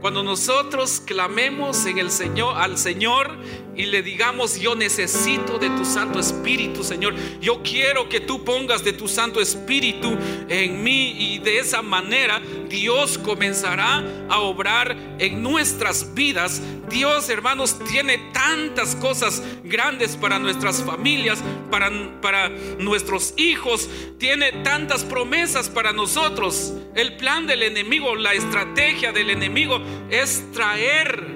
Cuando 0.00 0.22
nosotros 0.22 1.02
clamemos 1.04 1.84
en 1.86 1.98
el 1.98 2.12
Señor 2.12 2.56
al 2.56 2.78
Señor 2.78 3.36
y 3.74 3.86
le 3.86 4.02
digamos, 4.02 4.58
yo 4.60 4.76
necesito 4.76 5.58
de 5.58 5.70
tu 5.70 5.84
Santo 5.84 6.20
Espíritu, 6.20 6.84
Señor. 6.84 7.14
Yo 7.40 7.62
quiero 7.64 8.08
que 8.08 8.20
tú 8.20 8.44
pongas 8.44 8.84
de 8.84 8.92
tu 8.92 9.08
Santo 9.08 9.40
Espíritu 9.40 10.16
en 10.48 10.84
mí 10.84 11.34
y 11.34 11.38
de 11.40 11.58
esa 11.58 11.82
manera 11.82 12.40
Dios 12.68 13.18
comenzará 13.18 14.04
a 14.28 14.40
obrar 14.40 14.96
en 15.18 15.42
nuestras 15.42 16.14
vidas. 16.14 16.62
Dios, 16.88 17.28
hermanos, 17.28 17.78
tiene 17.90 18.18
tantas 18.32 18.96
cosas 18.96 19.42
grandes 19.64 20.16
para 20.16 20.38
nuestras 20.38 20.82
familias, 20.82 21.42
para, 21.70 21.90
para 22.20 22.48
nuestros 22.78 23.34
hijos. 23.36 23.88
Tiene 24.18 24.52
tantas 24.64 25.04
promesas 25.04 25.68
para 25.68 25.92
nosotros. 25.92 26.72
El 26.94 27.16
plan 27.16 27.46
del 27.46 27.62
enemigo, 27.62 28.14
la 28.16 28.32
estrategia 28.32 29.12
del 29.12 29.30
enemigo 29.30 29.80
es 30.10 30.44
traer 30.52 31.26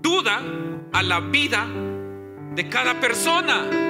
duda 0.00 0.42
a 0.92 1.02
la 1.02 1.20
vida 1.20 1.66
de 2.54 2.68
cada 2.68 2.98
persona. 3.00 3.88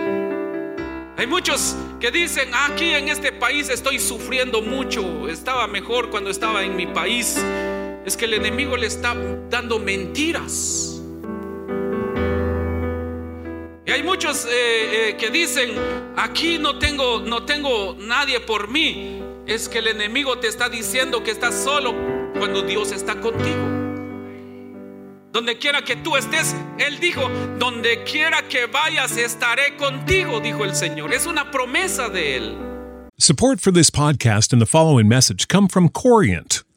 Hay 1.17 1.27
muchos 1.27 1.77
que 1.99 2.13
dicen, 2.13 2.51
aquí 2.55 2.91
en 2.91 3.09
este 3.09 3.33
país 3.33 3.69
estoy 3.69 3.99
sufriendo 3.99 4.63
mucho, 4.63 5.29
estaba 5.29 5.67
mejor 5.67 6.11
cuando 6.11 6.31
estaba 6.31 6.63
en 6.63 6.77
mi 6.77 6.87
país. 6.87 7.37
Es 8.09 8.17
que 8.17 8.25
el 8.25 8.33
enemigo 8.33 8.75
le 8.75 8.87
está 8.87 9.15
dando 9.51 9.79
mentiras. 9.79 10.99
Y 13.85 13.91
hay 13.91 14.03
muchos 14.03 14.47
eh, 14.47 15.11
eh, 15.11 15.17
que 15.19 15.29
dicen, 15.29 15.73
aquí 16.17 16.57
no 16.57 16.79
tengo, 16.79 17.21
no 17.21 17.45
tengo 17.45 17.99
nadie 18.01 18.41
por 18.41 18.69
mí. 18.69 19.23
Es 19.47 19.69
que 19.69 19.81
el 19.81 19.89
enemigo 19.89 20.39
te 20.39 20.49
está 20.49 20.71
diciendo 20.71 21.23
que 21.23 21.33
estás 21.33 21.55
solo 21.55 21.95
cuando 22.39 22.63
Dios 22.63 22.93
está 22.93 23.21
contigo. 23.21 23.61
Donde 25.31 25.59
quiera 25.59 25.83
que 25.83 25.97
tú 25.97 26.17
estés, 26.17 26.57
Él 26.79 27.01
dijo, 27.01 27.29
donde 27.59 28.05
quiera 28.05 28.49
que 28.49 28.65
vayas, 28.65 29.19
estaré 29.19 29.77
contigo, 29.77 30.41
dijo 30.41 30.65
el 30.65 30.75
Señor. 30.75 31.13
Es 31.13 31.27
una 31.27 31.51
promesa 31.51 32.09
de 32.09 32.37
Él. 32.37 32.57
Support 33.19 33.61
for 33.61 33.71
this 33.71 33.91
podcast 33.91 34.55
and 34.55 34.63
the 34.63 34.67
following 34.67 35.09
message 35.09 35.47
come 35.47 35.69
from 35.69 35.91
Corient. 35.91 36.65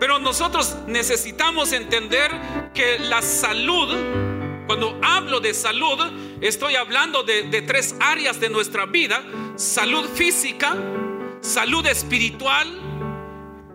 Pero 0.00 0.18
nosotros 0.18 0.74
necesitamos 0.86 1.74
entender 1.74 2.32
que 2.72 2.98
la 2.98 3.20
salud, 3.20 3.94
cuando 4.66 4.98
hablo 5.02 5.40
de 5.40 5.52
salud, 5.52 5.98
estoy 6.40 6.74
hablando 6.74 7.22
de, 7.22 7.62
tres 7.62 7.94
áreas 8.00 8.40
de 8.40 8.48
nuestra 8.48 8.86
vida. 8.86 9.22
Salud 9.56 10.08
física, 10.08 10.74
salud 11.42 11.86
espiritual 11.86 12.66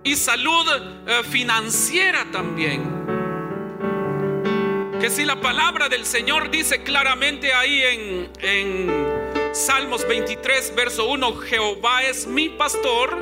y 0.04 0.16
salud 0.16 0.66
eh, 1.06 1.22
financiera 1.30 2.26
también. 2.32 2.82
Que 5.00 5.12
si 5.12 5.26
la 5.26 5.40
palabra 5.40 5.90
del 5.90 6.08
Señor 6.08 6.50
dice 6.50 6.82
claramente 6.82 7.54
ahí 7.54 7.84
en, 7.84 8.32
en 8.40 9.54
Salmos 9.54 10.08
23, 10.08 10.74
verso 10.76 11.06
1, 11.06 11.36
Jehová 11.36 12.02
es 12.02 12.26
mi 12.26 12.50
pastor 12.50 13.16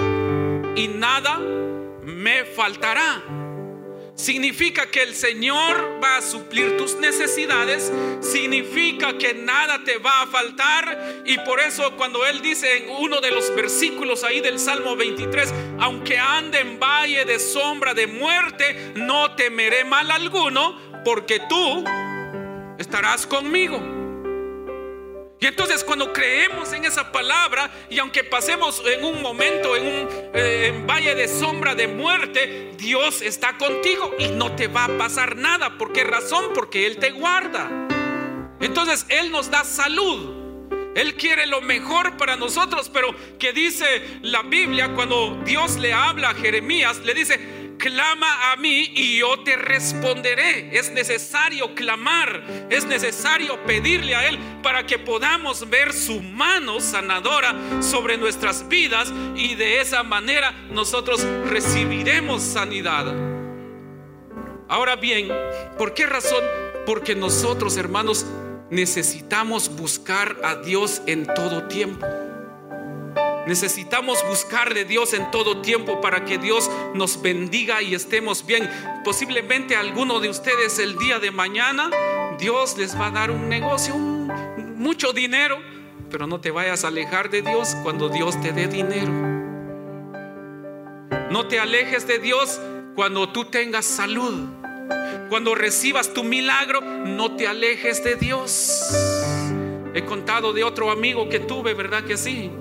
y 0.77 0.87
nada 0.87 1.52
me 2.05 2.45
faltará. 2.45 3.23
Significa 4.15 4.91
que 4.91 5.01
el 5.01 5.15
Señor 5.15 5.99
va 6.03 6.17
a 6.17 6.21
suplir 6.21 6.77
tus 6.77 6.95
necesidades. 6.97 7.91
Significa 8.21 9.17
que 9.17 9.33
nada 9.33 9.83
te 9.83 9.97
va 9.97 10.21
a 10.21 10.27
faltar. 10.27 11.23
Y 11.25 11.37
por 11.39 11.59
eso 11.59 11.95
cuando 11.97 12.25
Él 12.25 12.41
dice 12.41 12.77
en 12.77 12.89
uno 12.89 13.21
de 13.21 13.31
los 13.31 13.53
versículos 13.55 14.23
ahí 14.23 14.39
del 14.39 14.59
Salmo 14.59 14.95
23, 14.95 15.51
aunque 15.79 16.19
ande 16.19 16.59
en 16.59 16.79
valle 16.79 17.25
de 17.25 17.39
sombra 17.39 17.95
de 17.95 18.05
muerte, 18.05 18.93
no 18.95 19.35
temeré 19.35 19.83
mal 19.83 20.11
alguno, 20.11 20.79
porque 21.03 21.41
tú 21.49 21.83
estarás 22.77 23.25
conmigo. 23.25 24.02
Y 25.43 25.45
entonces 25.45 25.83
cuando 25.83 26.13
creemos 26.13 26.71
en 26.71 26.85
esa 26.85 27.11
palabra 27.11 27.69
y 27.89 27.99
aunque 27.99 28.23
pasemos 28.23 28.81
en 28.85 29.03
un 29.03 29.21
momento 29.21 29.75
en 29.75 29.85
un 29.85 30.09
eh, 30.33 30.85
valle 30.87 31.15
de 31.15 31.27
sombra 31.27 31.75
de 31.75 31.85
muerte, 31.85 32.71
Dios 32.77 33.21
está 33.21 33.57
contigo 33.57 34.15
y 34.17 34.29
no 34.29 34.55
te 34.55 34.67
va 34.67 34.85
a 34.85 34.97
pasar 34.97 35.35
nada. 35.35 35.77
¿Por 35.77 35.91
qué 35.91 36.05
razón? 36.05 36.51
Porque 36.55 36.85
Él 36.85 36.95
te 36.95 37.11
guarda. 37.11 37.69
Entonces 38.61 39.05
Él 39.09 39.31
nos 39.31 39.51
da 39.51 39.65
salud. 39.65 40.71
Él 40.95 41.15
quiere 41.15 41.45
lo 41.45 41.59
mejor 41.59 42.15
para 42.15 42.37
nosotros, 42.37 42.87
pero 42.87 43.13
que 43.37 43.51
dice 43.51 44.19
la 44.21 44.43
Biblia 44.43 44.93
cuando 44.95 45.41
Dios 45.43 45.75
le 45.75 45.91
habla 45.91 46.29
a 46.29 46.35
Jeremías, 46.35 46.99
le 46.99 47.13
dice, 47.13 47.37
clama 47.77 48.51
a 48.51 48.55
mí 48.55 48.91
y 48.95 49.19
yo 49.19 49.43
te 49.43 49.55
responderé. 49.55 50.77
Es 50.77 50.91
necesario 50.91 51.75
clamar, 51.75 52.67
es 52.69 52.85
necesario 52.85 53.63
pedirle 53.65 54.15
a 54.15 54.27
Él 54.27 54.39
para 54.61 54.85
que 54.85 54.99
podamos 54.99 55.69
ver 55.69 55.93
su 55.93 56.21
mano 56.21 56.79
sanadora 56.79 57.55
sobre 57.81 58.17
nuestras 58.17 58.67
vidas 58.67 59.11
y 59.35 59.55
de 59.55 59.81
esa 59.81 60.03
manera 60.03 60.51
nosotros 60.71 61.25
recibiremos 61.49 62.41
sanidad. 62.41 63.13
Ahora 64.69 64.95
bien, 64.95 65.29
¿por 65.77 65.93
qué 65.93 66.05
razón? 66.05 66.43
Porque 66.85 67.15
nosotros, 67.15 67.77
hermanos, 67.77 68.25
necesitamos 68.69 69.75
buscar 69.75 70.37
a 70.43 70.55
Dios 70.55 71.01
en 71.05 71.27
todo 71.27 71.67
tiempo. 71.67 72.07
Necesitamos 73.45 74.25
buscar 74.27 74.73
de 74.73 74.85
Dios 74.85 75.13
en 75.13 75.29
todo 75.29 75.61
tiempo 75.61 75.99
para 75.99 76.23
que 76.23 76.37
Dios 76.37 76.71
nos 76.93 77.21
bendiga 77.21 77.81
y 77.81 77.93
estemos 77.93 78.45
bien. 78.45 78.69
Posiblemente 79.03 79.75
alguno 79.75 80.21
de 80.21 80.29
ustedes 80.29 80.79
el 80.79 80.97
día 80.97 81.19
de 81.19 81.31
mañana 81.31 81.89
Dios 82.39 82.77
les 82.77 82.97
va 82.99 83.07
a 83.07 83.11
dar 83.11 83.31
un 83.31 83.49
negocio, 83.49 83.95
mucho 83.95 85.11
dinero, 85.11 85.59
pero 86.09 86.25
no 86.25 86.39
te 86.39 86.51
vayas 86.51 86.85
a 86.85 86.87
alejar 86.87 87.29
de 87.29 87.41
Dios 87.41 87.75
cuando 87.83 88.07
Dios 88.09 88.39
te 88.41 88.53
dé 88.53 88.67
dinero. 88.67 89.11
No 91.29 91.47
te 91.47 91.59
alejes 91.59 92.07
de 92.07 92.19
Dios 92.19 92.61
cuando 92.95 93.29
tú 93.29 93.45
tengas 93.45 93.85
salud. 93.85 94.47
Cuando 95.29 95.55
recibas 95.55 96.13
tu 96.13 96.23
milagro, 96.23 96.81
no 96.81 97.35
te 97.35 97.47
alejes 97.47 98.03
de 98.03 98.15
Dios. 98.15 98.89
He 99.93 100.03
contado 100.05 100.53
de 100.53 100.63
otro 100.63 100.91
amigo 100.91 101.27
que 101.27 101.39
tuve, 101.39 101.73
¿verdad 101.73 102.03
que 102.03 102.17
sí? 102.17 102.51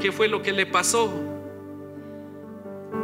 ¿Qué 0.00 0.12
fue 0.12 0.28
lo 0.28 0.42
que 0.42 0.52
le 0.52 0.66
pasó? 0.66 1.06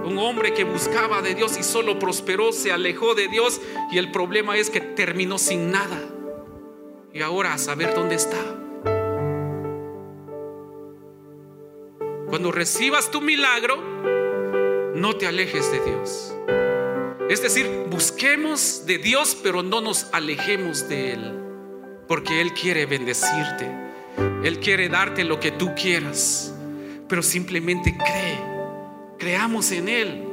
Un 0.04 0.18
hombre 0.18 0.54
que 0.54 0.64
buscaba 0.64 1.22
de 1.22 1.35
Dios 1.35 1.57
y 1.59 1.62
solo 1.62 1.98
prosperó, 1.98 2.52
se 2.52 2.72
alejó 2.72 3.14
de 3.14 3.28
Dios 3.28 3.61
y 3.90 3.98
el 3.98 4.11
problema 4.11 4.57
es 4.57 4.70
que 4.70 4.80
terminó 4.80 5.38
sin 5.38 5.70
nada. 5.70 6.00
Y 7.12 7.22
ahora 7.22 7.54
a 7.54 7.59
saber 7.59 7.94
dónde 7.94 8.14
está. 8.14 8.38
Cuando 12.28 12.52
recibas 12.52 13.11
tu 13.11 13.20
milagro, 13.20 13.76
no 14.94 15.16
te 15.16 15.26
alejes 15.26 15.70
de 15.72 15.80
Dios. 15.80 16.35
Es 17.28 17.42
decir, 17.42 17.87
busquemos 17.90 18.85
de 18.87 18.98
Dios, 18.98 19.37
pero 19.42 19.62
no 19.62 19.80
nos 19.80 20.12
alejemos 20.12 20.88
de 20.88 21.12
Él. 21.12 21.40
Porque 22.07 22.40
Él 22.40 22.52
quiere 22.52 22.87
bendecirte. 22.87 23.70
Él 24.42 24.61
quiere 24.61 24.88
darte 24.88 25.24
lo 25.24 25.40
que 25.40 25.50
tú 25.50 25.74
quieras. 25.74 26.54
Pero 27.14 27.22
simplemente 27.22 27.96
cree. 27.96 28.40
Creamos 29.20 29.70
en 29.70 29.88
Él. 29.88 30.24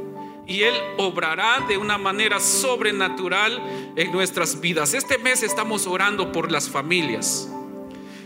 Y 0.48 0.64
Él 0.64 0.74
obrará 0.98 1.64
de 1.68 1.78
una 1.78 2.00
manera 2.00 2.40
sobrenatural 2.40 3.94
en 3.96 4.12
nuestras 4.12 4.60
vidas. 4.60 4.96
Este 4.96 5.20
mes 5.20 5.44
estamos 5.44 5.86
orando 5.86 6.32
por 6.32 6.52
las 6.52 6.72
familias. 6.72 7.48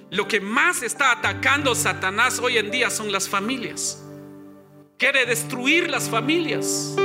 Lo 0.10 0.30
que 0.30 0.40
más 0.40 0.84
está 0.84 1.12
atacando 1.12 1.76
Satanás 1.76 2.40
hoy 2.40 2.58
en 2.58 2.72
día 2.72 2.90
son 2.90 3.12
las 3.12 3.28
familias. 3.28 4.02
Quiere 4.98 5.26
destruir 5.26 5.90
las 5.90 6.10
familias. 6.10 6.96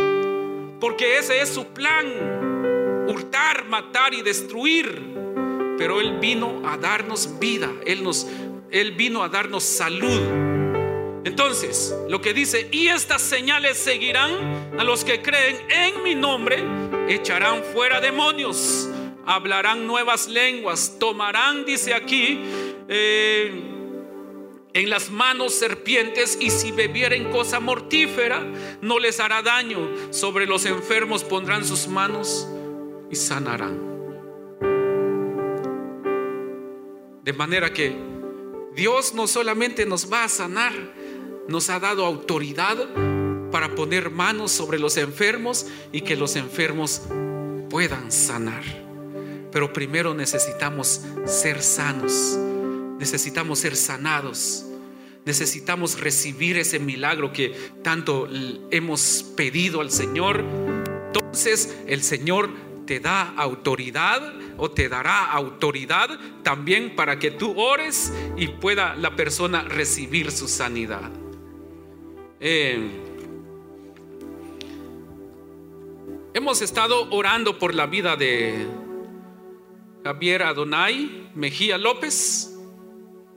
Porque 0.79 1.19
ese 1.19 1.41
es 1.41 1.49
su 1.49 1.67
plan. 1.73 3.09
Hurtar, 3.09 3.65
matar 3.65 4.15
y 4.15 4.23
destruir. 4.23 5.03
Pero 5.77 6.01
Él 6.01 6.17
vino 6.21 6.63
a 6.65 6.77
darnos 6.77 7.41
vida. 7.41 7.69
Él, 7.87 8.05
nos, 8.05 8.29
él 8.71 8.93
vino 8.93 9.25
a 9.25 9.29
darnos 9.29 9.65
salud. 9.65 10.60
Entonces, 11.25 11.95
lo 12.09 12.21
que 12.21 12.33
dice, 12.33 12.69
y 12.73 12.89
estas 12.89 13.21
señales 13.21 13.77
seguirán 13.77 14.75
a 14.79 14.85
los 14.85 15.05
que 15.05 15.21
creen 15.21 15.59
en 15.71 16.03
mi 16.03 16.15
nombre, 16.15 16.63
echarán 17.09 17.63
fuera 17.63 18.01
demonios, 18.01 18.89
hablarán 19.27 19.87
nuevas 19.87 20.29
lenguas, 20.29 20.97
tomarán, 20.99 21.67
dice 21.67 21.93
aquí, 21.93 22.41
eh, 22.89 23.71
en 24.73 24.89
las 24.89 25.11
manos 25.11 25.55
serpientes 25.55 26.39
y 26.41 26.51
si 26.51 26.71
bebieren 26.71 27.31
cosa 27.31 27.59
mortífera 27.61 28.47
no 28.81 28.99
les 28.99 29.19
hará 29.21 29.43
daño. 29.43 29.91
Sobre 30.11 30.47
los 30.47 30.65
enfermos 30.65 31.25
pondrán 31.25 31.65
sus 31.65 31.89
manos 31.89 32.49
y 33.11 33.17
sanarán. 33.17 33.91
De 37.23 37.33
manera 37.33 37.73
que 37.73 37.95
Dios 38.75 39.15
no 39.15 39.27
solamente 39.27 39.85
nos 39.85 40.11
va 40.11 40.25
a 40.25 40.29
sanar, 40.29 40.73
nos 41.51 41.69
ha 41.69 41.79
dado 41.79 42.07
autoridad 42.07 42.79
para 43.51 43.75
poner 43.75 44.11
manos 44.11 44.53
sobre 44.53 44.79
los 44.79 44.97
enfermos 44.97 45.67
y 45.93 46.01
que 46.01 46.17
los 46.17 46.37
enfermos 46.37 47.03
puedan 47.69 48.11
sanar. 48.11 48.63
Pero 49.53 49.73
primero 49.73 50.15
necesitamos 50.15 51.03
ser 51.27 51.61
sanos 51.63 52.39
necesitamos 53.01 53.59
ser 53.59 53.75
sanados. 53.75 54.67
Necesitamos 55.25 55.99
recibir 55.99 56.57
ese 56.59 56.79
milagro 56.79 57.33
que 57.33 57.55
tanto 57.83 58.29
hemos 58.71 59.25
pedido 59.37 59.81
al 59.81 59.91
Señor. 59.91 60.45
Entonces 61.07 61.77
el 61.87 62.03
Señor 62.03 62.51
te 62.87 63.01
da 63.01 63.35
autoridad 63.37 64.35
o 64.57 64.71
te 64.71 64.89
dará 64.89 65.25
autoridad 65.33 66.11
también 66.43 66.95
para 66.95 67.19
que 67.19 67.31
tú 67.31 67.59
ores 67.59 68.13
y 68.37 68.49
pueda 68.49 68.95
la 68.97 69.17
persona 69.17 69.63
recibir 69.63 70.31
su 70.31 70.47
sanidad. 70.47 71.11
Eh, 72.43 72.89
hemos 76.33 76.63
estado 76.63 77.07
orando 77.11 77.59
por 77.59 77.75
la 77.75 77.85
vida 77.85 78.17
de 78.17 78.67
Javier 80.03 80.45
Adonai 80.45 81.29
Mejía 81.35 81.77
López 81.77 82.59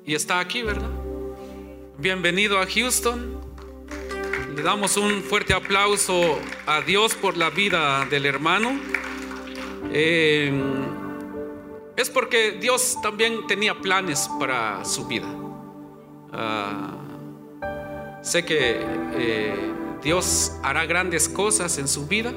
y 0.06 0.16
está 0.16 0.40
aquí, 0.40 0.64
¿verdad? 0.64 0.90
Bienvenido 1.98 2.60
a 2.60 2.66
Houston. 2.66 3.42
Le 4.56 4.64
damos 4.64 4.96
un 4.96 5.22
fuerte 5.22 5.54
aplauso 5.54 6.40
a 6.66 6.80
Dios 6.80 7.14
por 7.14 7.36
la 7.36 7.50
vida 7.50 8.06
del 8.06 8.26
hermano. 8.26 8.80
Eh, 9.92 10.50
es 11.98 12.10
porque 12.10 12.52
Dios 12.52 12.98
también 13.02 13.48
tenía 13.48 13.76
planes 13.76 14.30
para 14.40 14.86
su 14.86 15.06
vida. 15.08 15.28
Ah, 16.32 17.03
sé 18.24 18.44
que 18.44 18.80
eh, 19.14 19.54
Dios 20.02 20.54
hará 20.64 20.88
grandes 20.88 21.30
cosas 21.30 21.78
en 21.78 21.88
su 21.88 22.08
vida, 22.08 22.34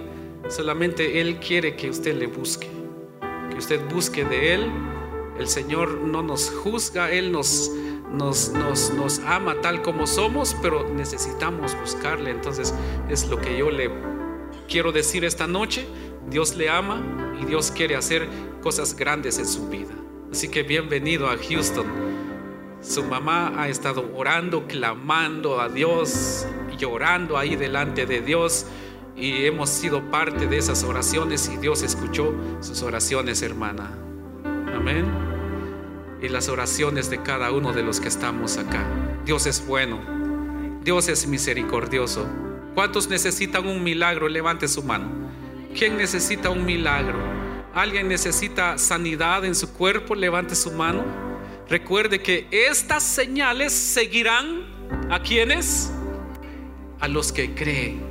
solamente 0.50 1.22
Él 1.22 1.38
quiere 1.38 1.74
que 1.76 1.88
usted 1.88 2.14
le 2.14 2.26
busque, 2.26 2.68
que 3.50 3.56
usted 3.56 3.80
busque 3.88 4.26
de 4.26 4.54
Él 4.54 4.70
el 5.38 5.48
Señor 5.48 5.98
no 6.00 6.22
nos 6.22 6.50
juzga, 6.50 7.10
Él 7.10 7.30
nos, 7.30 7.70
nos, 8.10 8.50
nos, 8.52 9.18
ama 9.20 9.60
tal 9.60 9.82
como 9.82 10.06
somos, 10.06 10.56
pero 10.62 10.88
necesitamos 10.88 11.78
buscarle. 11.78 12.30
Entonces 12.30 12.74
es 13.08 13.28
lo 13.28 13.40
que 13.40 13.58
yo 13.58 13.70
le 13.70 13.90
quiero 14.68 14.92
decir 14.92 15.24
esta 15.24 15.46
noche. 15.46 15.86
Dios 16.28 16.56
le 16.56 16.70
ama 16.70 17.02
y 17.40 17.44
Dios 17.44 17.70
quiere 17.70 17.96
hacer 17.96 18.26
cosas 18.62 18.96
grandes 18.96 19.38
en 19.38 19.46
su 19.46 19.68
vida. 19.68 19.94
Así 20.32 20.48
que 20.48 20.62
bienvenido 20.62 21.28
a 21.28 21.36
Houston. 21.36 22.05
Su 22.88 23.02
mamá 23.02 23.52
ha 23.60 23.68
estado 23.68 24.12
orando, 24.14 24.68
clamando 24.68 25.60
a 25.60 25.68
Dios, 25.68 26.46
llorando 26.78 27.36
ahí 27.36 27.56
delante 27.56 28.06
de 28.06 28.20
Dios 28.20 28.64
y 29.16 29.44
hemos 29.44 29.70
sido 29.70 30.08
parte 30.08 30.46
de 30.46 30.58
esas 30.58 30.84
oraciones 30.84 31.50
y 31.52 31.56
Dios 31.56 31.82
escuchó 31.82 32.32
sus 32.60 32.82
oraciones, 32.82 33.42
hermana. 33.42 33.90
Amén. 34.72 35.04
Y 36.22 36.28
las 36.28 36.48
oraciones 36.48 37.10
de 37.10 37.22
cada 37.22 37.50
uno 37.50 37.72
de 37.72 37.82
los 37.82 37.98
que 37.98 38.06
estamos 38.06 38.56
acá. 38.56 38.86
Dios 39.24 39.46
es 39.46 39.66
bueno. 39.66 40.00
Dios 40.84 41.08
es 41.08 41.26
misericordioso. 41.26 42.28
¿Cuántos 42.74 43.08
necesitan 43.08 43.66
un 43.66 43.82
milagro? 43.82 44.28
Levante 44.28 44.68
su 44.68 44.84
mano. 44.84 45.10
¿Quién 45.76 45.96
necesita 45.96 46.50
un 46.50 46.64
milagro? 46.64 47.18
¿Alguien 47.74 48.06
necesita 48.06 48.78
sanidad 48.78 49.44
en 49.44 49.56
su 49.56 49.72
cuerpo? 49.72 50.14
Levante 50.14 50.54
su 50.54 50.70
mano. 50.70 51.25
Recuerde 51.68 52.22
que 52.22 52.46
estas 52.50 53.02
señales 53.02 53.72
seguirán 53.72 54.64
a 55.10 55.20
quienes? 55.20 55.92
A 57.00 57.08
los 57.08 57.32
que 57.32 57.54
creen. 57.54 58.04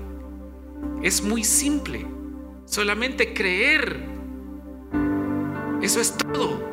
Es 1.02 1.22
muy 1.22 1.44
simple. 1.44 2.06
Solamente 2.65 3.34
creer 3.34 4.15
eso 5.82 6.02
es 6.02 6.18
todo. 6.18 6.63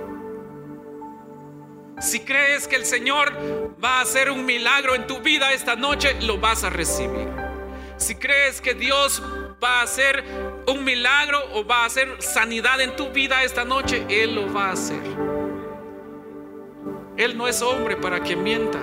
Si 2.01 2.21
crees 2.21 2.67
que 2.67 2.77
el 2.77 2.87
Señor 2.87 3.31
va 3.85 3.99
a 3.99 4.01
hacer 4.01 4.31
un 4.31 4.47
milagro 4.47 4.95
en 4.95 5.07
tu 5.07 5.21
vida 5.21 5.53
esta 5.53 5.77
noche, 5.77 6.17
lo 6.23 6.39
vas 6.39 6.65
a 6.65 6.71
recibir. 6.71 7.29
Si 7.99 8.15
crees 8.15 8.61
que 8.61 8.75
Dios 8.75 9.23
va 9.63 9.81
a 9.81 9.83
hacer 9.83 10.25
un 10.67 10.83
milagro 10.83 11.39
o 11.53 11.65
va 11.65 11.83
a 11.83 11.85
hacer 11.85 12.23
sanidad 12.23 12.81
en 12.81 12.97
tu 12.97 13.11
vida 13.11 13.45
esta 13.45 13.65
noche, 13.65 14.07
Él 14.09 14.35
lo 14.35 14.53
va 14.53 14.71
a 14.71 14.73
hacer. 14.73 15.42
Él 17.23 17.37
no 17.37 17.49
es 17.49 17.63
hombre 17.63 17.97
para 17.97 18.23
que 18.23 18.37
mienta, 18.37 18.81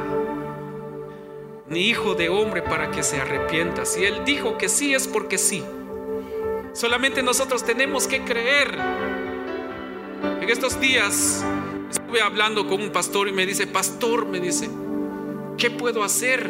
ni 1.68 1.82
hijo 1.82 2.16
de 2.16 2.30
hombre 2.30 2.62
para 2.62 2.90
que 2.92 3.04
se 3.04 3.20
arrepienta. 3.20 3.86
Si 3.86 4.06
Él 4.06 4.24
dijo 4.26 4.58
que 4.58 4.70
sí 4.70 4.94
es 4.94 5.08
porque 5.08 5.38
sí. 5.38 5.64
Solamente 6.74 7.22
nosotros 7.22 7.64
tenemos 7.64 8.08
que 8.08 8.24
creer 8.24 8.78
en 10.42 10.50
estos 10.50 10.80
días 10.80 11.46
estuve 11.90 12.22
hablando 12.22 12.68
con 12.68 12.82
un 12.82 12.90
pastor 12.90 13.28
y 13.28 13.32
me 13.32 13.46
dice, 13.46 13.68
pastor, 13.68 14.26
me 14.26 14.40
dice, 14.40 14.70
¿qué 15.58 15.70
puedo 15.70 16.04
hacer? 16.04 16.50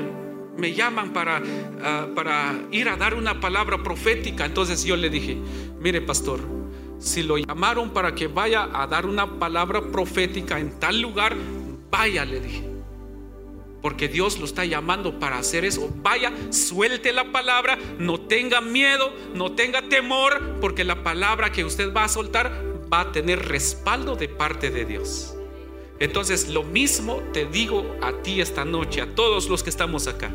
Me 0.58 0.74
llaman 0.74 1.12
para, 1.12 1.42
ah, 1.84 2.08
para 2.16 2.60
ir 2.72 2.90
a 2.90 2.96
dar 2.98 3.14
una 3.14 3.40
palabra 3.40 3.84
profética. 3.84 4.46
Entonces 4.46 4.84
yo 4.84 4.96
le 4.96 5.10
dije, 5.10 5.38
mire 5.80 6.02
pastor, 6.02 6.40
si 7.00 7.24
lo 7.24 7.38
llamaron 7.38 7.92
para 7.92 8.16
que 8.16 8.28
vaya 8.28 8.70
a 8.74 8.88
dar 8.88 9.06
una 9.06 9.40
palabra 9.40 9.82
profética 9.82 10.60
en 10.60 10.80
tal 10.80 11.02
lugar, 11.02 11.36
vaya, 11.90 12.26
le 12.26 12.40
dije. 12.40 12.64
Porque 13.82 14.08
Dios 14.08 14.40
lo 14.40 14.46
está 14.46 14.66
llamando 14.66 15.20
para 15.20 15.38
hacer 15.38 15.64
eso. 15.64 15.90
Vaya, 16.02 16.34
suelte 16.50 17.14
la 17.14 17.32
palabra, 17.32 17.78
no 17.98 18.20
tenga 18.20 18.60
miedo, 18.60 19.14
no 19.34 19.54
tenga 19.54 19.84
temor, 19.84 20.58
porque 20.60 20.84
la 20.84 21.04
palabra 21.04 21.52
que 21.52 21.64
usted 21.64 21.94
va 21.94 22.04
a 22.04 22.10
soltar 22.10 22.52
va 22.92 23.02
a 23.02 23.12
tener 23.12 23.48
respaldo 23.48 24.16
de 24.16 24.28
parte 24.28 24.70
de 24.70 24.86
Dios. 24.86 25.36
Entonces 26.00 26.50
lo 26.50 26.64
mismo 26.64 27.22
te 27.34 27.46
digo 27.46 27.96
a 28.02 28.14
ti 28.22 28.42
esta 28.42 28.66
noche, 28.66 29.02
a 29.02 29.16
todos 29.16 29.50
los 29.50 29.64
que 29.64 29.70
estamos 29.70 30.08
acá. 30.08 30.32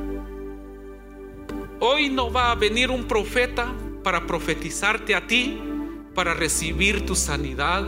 Hoy 1.80 2.08
no 2.08 2.30
va 2.30 2.50
a 2.52 2.54
venir 2.54 2.90
un 2.90 3.04
profeta 3.04 3.74
para 4.02 4.26
profetizarte 4.26 5.14
a 5.14 5.26
ti, 5.26 5.58
para 6.14 6.34
recibir 6.34 7.04
tu 7.04 7.14
sanidad, 7.14 7.84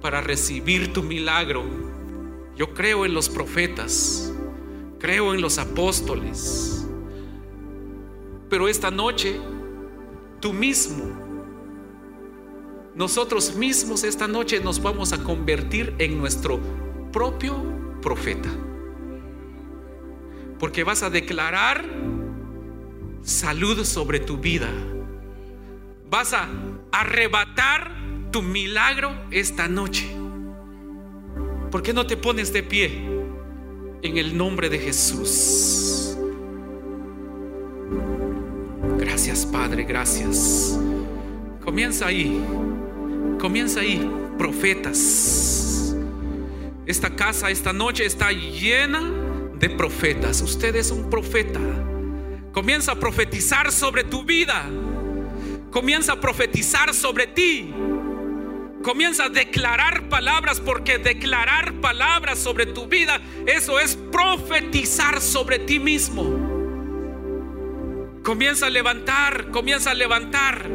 para 0.00 0.20
recibir 0.20 0.92
tu 0.92 1.02
milagro. 1.02 1.91
Yo 2.56 2.74
creo 2.74 3.06
en 3.06 3.14
los 3.14 3.28
profetas, 3.28 4.32
creo 4.98 5.34
en 5.34 5.40
los 5.40 5.58
apóstoles. 5.58 6.86
Pero 8.48 8.68
esta 8.68 8.90
noche, 8.90 9.40
tú 10.40 10.52
mismo, 10.52 11.04
nosotros 12.94 13.54
mismos 13.54 14.04
esta 14.04 14.28
noche 14.28 14.60
nos 14.60 14.82
vamos 14.82 15.14
a 15.14 15.24
convertir 15.24 15.94
en 15.98 16.18
nuestro 16.18 16.60
propio 17.10 17.56
profeta. 18.02 18.50
Porque 20.58 20.84
vas 20.84 21.02
a 21.02 21.08
declarar 21.08 21.84
salud 23.22 23.84
sobre 23.84 24.20
tu 24.20 24.36
vida. 24.36 24.68
Vas 26.10 26.34
a 26.34 26.48
arrebatar 26.92 27.90
tu 28.30 28.42
milagro 28.42 29.10
esta 29.30 29.68
noche. 29.68 30.21
¿Por 31.72 31.82
qué 31.82 31.94
no 31.94 32.06
te 32.06 32.18
pones 32.18 32.52
de 32.52 32.62
pie 32.62 33.08
en 34.02 34.18
el 34.18 34.36
nombre 34.36 34.68
de 34.68 34.78
Jesús? 34.78 36.18
Gracias 38.98 39.46
Padre, 39.46 39.84
gracias. 39.84 40.78
Comienza 41.64 42.08
ahí, 42.08 42.38
comienza 43.40 43.80
ahí, 43.80 44.06
profetas. 44.36 45.96
Esta 46.84 47.16
casa 47.16 47.50
esta 47.50 47.72
noche 47.72 48.04
está 48.04 48.32
llena 48.32 49.10
de 49.58 49.70
profetas. 49.70 50.42
Usted 50.42 50.76
es 50.76 50.90
un 50.90 51.08
profeta. 51.08 51.60
Comienza 52.52 52.92
a 52.92 52.96
profetizar 52.96 53.72
sobre 53.72 54.04
tu 54.04 54.24
vida. 54.24 54.68
Comienza 55.70 56.12
a 56.12 56.20
profetizar 56.20 56.92
sobre 56.92 57.28
ti. 57.28 57.72
Comienza 58.82 59.26
a 59.26 59.28
declarar 59.28 60.08
palabras 60.08 60.60
porque 60.60 60.98
declarar 60.98 61.74
palabras 61.74 62.38
sobre 62.38 62.66
tu 62.66 62.86
vida, 62.86 63.20
eso 63.46 63.78
es 63.78 63.96
profetizar 63.96 65.20
sobre 65.20 65.60
ti 65.60 65.78
mismo. 65.78 66.24
Comienza 68.24 68.66
a 68.66 68.70
levantar, 68.70 69.50
comienza 69.50 69.92
a 69.92 69.94
levantar 69.94 70.68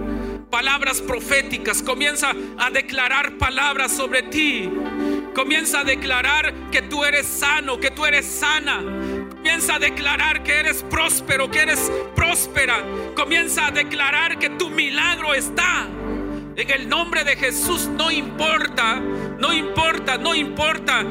palabras 0.49 1.01
proféticas, 1.01 1.83
comienza 1.83 2.31
a 2.57 2.69
declarar 2.69 3.37
palabras 3.37 3.91
sobre 3.91 4.23
ti. 4.23 4.69
Comienza 5.33 5.81
a 5.81 5.83
declarar 5.83 6.53
que 6.71 6.81
tú 6.81 7.03
eres 7.03 7.27
sano, 7.27 7.79
que 7.79 7.91
tú 7.91 8.05
eres 8.05 8.25
sana. 8.25 8.81
Comienza 9.35 9.75
a 9.75 9.79
declarar 9.79 10.43
que 10.43 10.59
eres 10.59 10.81
próspero, 10.83 11.51
que 11.51 11.59
eres 11.59 11.91
próspera. 12.15 12.83
Comienza 13.15 13.67
a 13.67 13.71
declarar 13.71 14.39
que 14.39 14.49
tu 14.49 14.69
milagro 14.69 15.33
está. 15.33 15.87
En 16.57 16.71
el 16.71 16.89
nombre 16.89 17.23
de 17.23 17.35
Jesús 17.35 17.85
no 17.85 18.09
importa, 18.09 18.95
no 18.95 19.53
importa, 19.53 20.17
no 20.17 20.33
importa 20.33 21.05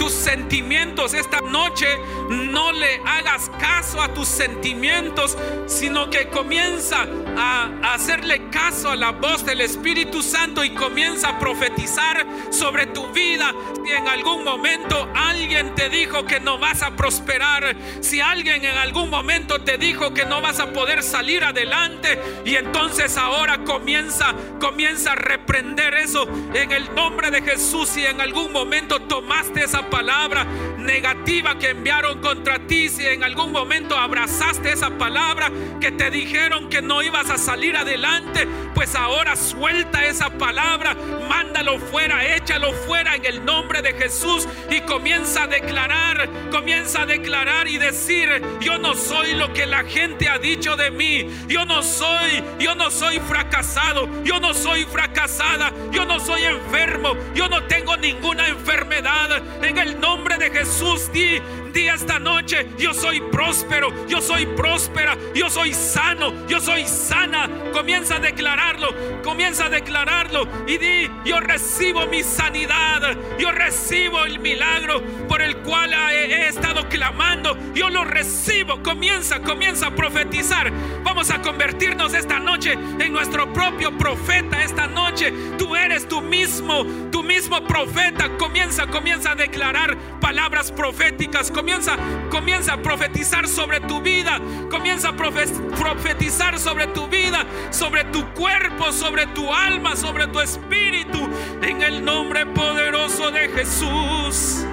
tus 0.00 0.12
sentimientos 0.14 1.12
esta 1.12 1.42
noche. 1.42 1.86
No 2.30 2.72
le 2.72 3.02
hagas 3.04 3.50
caso 3.60 4.00
a 4.00 4.08
tus 4.08 4.28
sentimientos, 4.28 5.36
sino 5.66 6.08
que 6.08 6.28
comienza 6.28 7.06
a 7.36 7.92
hacerle 7.92 8.48
caso 8.48 8.88
a 8.88 8.96
la 8.96 9.10
voz 9.10 9.44
del 9.44 9.60
Espíritu 9.60 10.22
Santo 10.22 10.64
y 10.64 10.70
comienza 10.70 11.28
a 11.28 11.38
profetizar 11.38 12.26
sobre 12.50 12.86
tu 12.86 13.08
vida. 13.08 13.52
Si 13.84 13.92
en 13.92 14.08
algún 14.08 14.42
momento 14.42 15.06
alguien 15.14 15.74
te 15.74 15.90
dijo 15.90 16.24
que 16.24 16.40
no 16.40 16.58
vas 16.58 16.82
a 16.82 16.96
prosperar, 16.96 17.76
si 18.00 18.20
alguien 18.20 18.64
en 18.64 18.78
algún 18.78 19.10
momento 19.10 19.60
te 19.60 19.76
dijo 19.76 20.14
que 20.14 20.24
no 20.24 20.40
vas 20.40 20.60
a 20.60 20.72
poder 20.72 21.02
salir 21.02 21.44
adelante 21.44 22.18
y 22.46 22.54
entonces 22.54 23.18
ahora 23.18 23.64
comienza, 23.64 24.34
comienza 24.60 25.12
a 25.12 25.16
reprender 25.16 25.92
eso 25.94 26.26
en 26.54 26.72
el 26.72 26.94
nombre 26.94 27.30
de 27.30 27.42
Jesús. 27.42 27.90
Si 27.90 28.06
en 28.06 28.20
algún 28.22 28.50
momento 28.50 28.98
tomaste 29.00 29.64
esa 29.64 29.89
palabra 29.90 30.46
negativa 30.78 31.58
que 31.58 31.70
enviaron 31.70 32.20
contra 32.20 32.58
ti, 32.66 32.88
si 32.88 33.06
en 33.06 33.22
algún 33.22 33.52
momento 33.52 33.96
abrazaste 33.96 34.72
esa 34.72 34.90
palabra 34.90 35.50
que 35.80 35.92
te 35.92 36.10
dijeron 36.10 36.68
que 36.68 36.82
no 36.82 37.02
ibas 37.02 37.30
a 37.30 37.38
salir 37.38 37.76
adelante, 37.76 38.46
pues 38.74 38.94
ahora 38.94 39.36
suelta 39.36 40.06
esa 40.06 40.30
palabra, 40.30 40.96
mándalo 41.28 41.78
fuera, 41.78 42.34
échalo 42.34 42.72
fuera 42.72 43.16
en 43.16 43.24
el 43.24 43.44
nombre 43.44 43.82
de 43.82 43.92
Jesús 43.92 44.48
y 44.70 44.80
comienza 44.80 45.44
a 45.44 45.46
declarar, 45.46 46.28
comienza 46.50 47.02
a 47.02 47.06
declarar 47.06 47.68
y 47.68 47.78
decir, 47.78 48.28
yo 48.60 48.78
no 48.78 48.94
soy 48.94 49.34
lo 49.34 49.52
que 49.52 49.66
la 49.66 49.84
gente 49.84 50.28
ha 50.28 50.38
dicho 50.38 50.76
de 50.76 50.90
mí, 50.90 51.28
yo 51.46 51.64
no 51.64 51.82
soy, 51.82 52.42
yo 52.58 52.74
no 52.74 52.90
soy 52.90 53.18
fracasado, 53.20 54.08
yo 54.24 54.40
no 54.40 54.54
soy 54.54 54.84
fracasada, 54.84 55.72
yo 55.92 56.04
no 56.04 56.20
soy 56.20 56.44
enfermo, 56.44 57.14
yo 57.34 57.48
no 57.48 57.64
tengo 57.64 57.96
ninguna 57.96 58.48
enfermedad. 58.48 59.42
En 59.62 59.78
el 59.80 59.98
nombre 59.98 60.36
de 60.36 60.50
Jesús, 60.50 61.10
di, 61.12 61.40
di 61.72 61.88
esta 61.88 62.18
noche, 62.18 62.66
yo 62.78 62.92
soy 62.92 63.20
próspero, 63.20 64.06
yo 64.06 64.20
soy 64.20 64.46
próspera, 64.46 65.16
yo 65.34 65.48
soy 65.48 65.72
sano, 65.72 66.46
yo 66.46 66.60
soy 66.60 66.86
sana. 66.86 67.48
Comienza 67.72 68.16
a 68.16 68.18
declararlo, 68.20 68.88
comienza 69.22 69.66
a 69.66 69.68
declararlo 69.68 70.46
y 70.66 70.78
di, 70.78 71.10
yo 71.24 71.40
recibo 71.40 72.06
mi 72.06 72.22
sanidad, 72.22 73.16
yo 73.38 73.50
recibo 73.52 74.24
el 74.24 74.38
milagro 74.38 75.02
por 75.28 75.40
el 75.40 75.56
cual 75.58 75.92
he, 75.92 76.24
he 76.26 76.48
estado 76.48 76.88
clamando, 76.88 77.56
yo 77.74 77.88
lo 77.90 78.04
recibo. 78.04 78.82
Comienza, 78.82 79.40
comienza 79.40 79.88
a 79.88 79.94
profetizar. 79.94 80.72
Vamos 81.02 81.30
a 81.30 81.40
convertirnos 81.40 82.14
esta 82.14 82.38
noche 82.38 82.72
en 82.72 83.12
nuestro 83.12 83.52
propio 83.52 83.96
profeta 83.96 84.62
esta 84.62 84.86
noche. 84.86 85.32
Tú 85.58 85.76
eres 85.76 86.08
tú 86.08 86.20
mismo, 86.20 86.84
tu 87.10 87.22
mismo 87.22 87.62
profeta. 87.66 88.36
Comienza, 88.38 88.86
comienza 88.86 89.32
a 89.32 89.34
declarar 89.34 89.96
palabras 90.20 90.70
proféticas. 90.72 91.50
Comienza, 91.60 91.94
comienza 92.30 92.72
a 92.72 92.76
profetizar 92.78 93.46
sobre 93.46 93.80
tu 93.80 94.00
vida. 94.00 94.40
Comienza 94.70 95.10
a 95.10 95.12
profe- 95.12 95.46
profetizar 95.76 96.58
sobre 96.58 96.86
tu 96.86 97.06
vida, 97.06 97.44
sobre 97.68 98.04
tu 98.04 98.24
cuerpo, 98.30 98.90
sobre 98.92 99.26
tu 99.26 99.52
alma, 99.52 99.94
sobre 99.94 100.26
tu 100.28 100.40
espíritu. 100.40 101.28
En 101.60 101.82
el 101.82 102.02
nombre 102.02 102.46
poderoso 102.46 103.30
de 103.30 103.50
Jesús. 103.50 104.64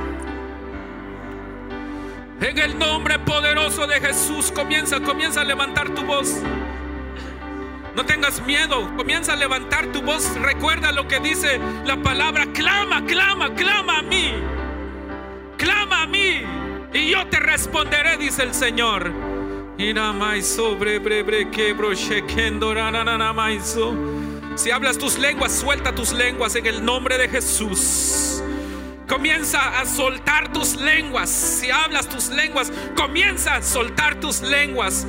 En 2.40 2.58
el 2.58 2.80
nombre 2.80 3.20
poderoso 3.20 3.86
de 3.86 4.00
Jesús, 4.00 4.50
comienza, 4.54 5.02
comienza 5.02 5.42
a 5.42 5.44
levantar 5.44 5.90
tu 5.90 6.06
voz. 6.06 6.42
No 7.98 8.06
tengas 8.06 8.40
miedo, 8.46 8.90
comienza 8.96 9.34
a 9.34 9.36
levantar 9.36 9.88
tu 9.88 10.02
voz. 10.02 10.34
Recuerda 10.38 10.94
lo 10.94 11.06
que 11.06 11.20
dice 11.20 11.60
la 11.84 11.98
palabra, 11.98 12.46
clama, 12.54 13.04
clama, 13.06 13.54
clama 13.56 13.98
a 13.98 14.02
mí. 14.04 14.32
Clama 15.58 16.04
a 16.04 16.08
mí 16.08 16.46
y 16.94 17.12
yo 17.12 17.28
te 17.28 17.40
responderé, 17.40 18.18
dice 18.18 18.44
el 18.44 18.54
Señor. 18.54 19.12
Si 24.56 24.72
hablas 24.72 24.98
tus 24.98 25.20
lenguas, 25.20 25.52
suelta 25.52 25.94
tus 25.94 26.14
lenguas 26.14 26.56
en 26.56 26.66
el 26.66 26.84
nombre 26.84 27.18
de 27.18 27.30
Jesús. 27.30 28.42
Comienza 29.08 29.80
a 29.80 29.86
soltar 29.86 30.52
tus 30.52 30.76
lenguas. 30.76 31.30
Si 31.30 31.72
hablas 31.72 32.10
tus 32.10 32.28
lenguas, 32.28 32.72
comienza 32.96 33.56
a 33.56 33.62
soltar 33.62 34.20
tus 34.20 34.42
lenguas. 34.42 35.08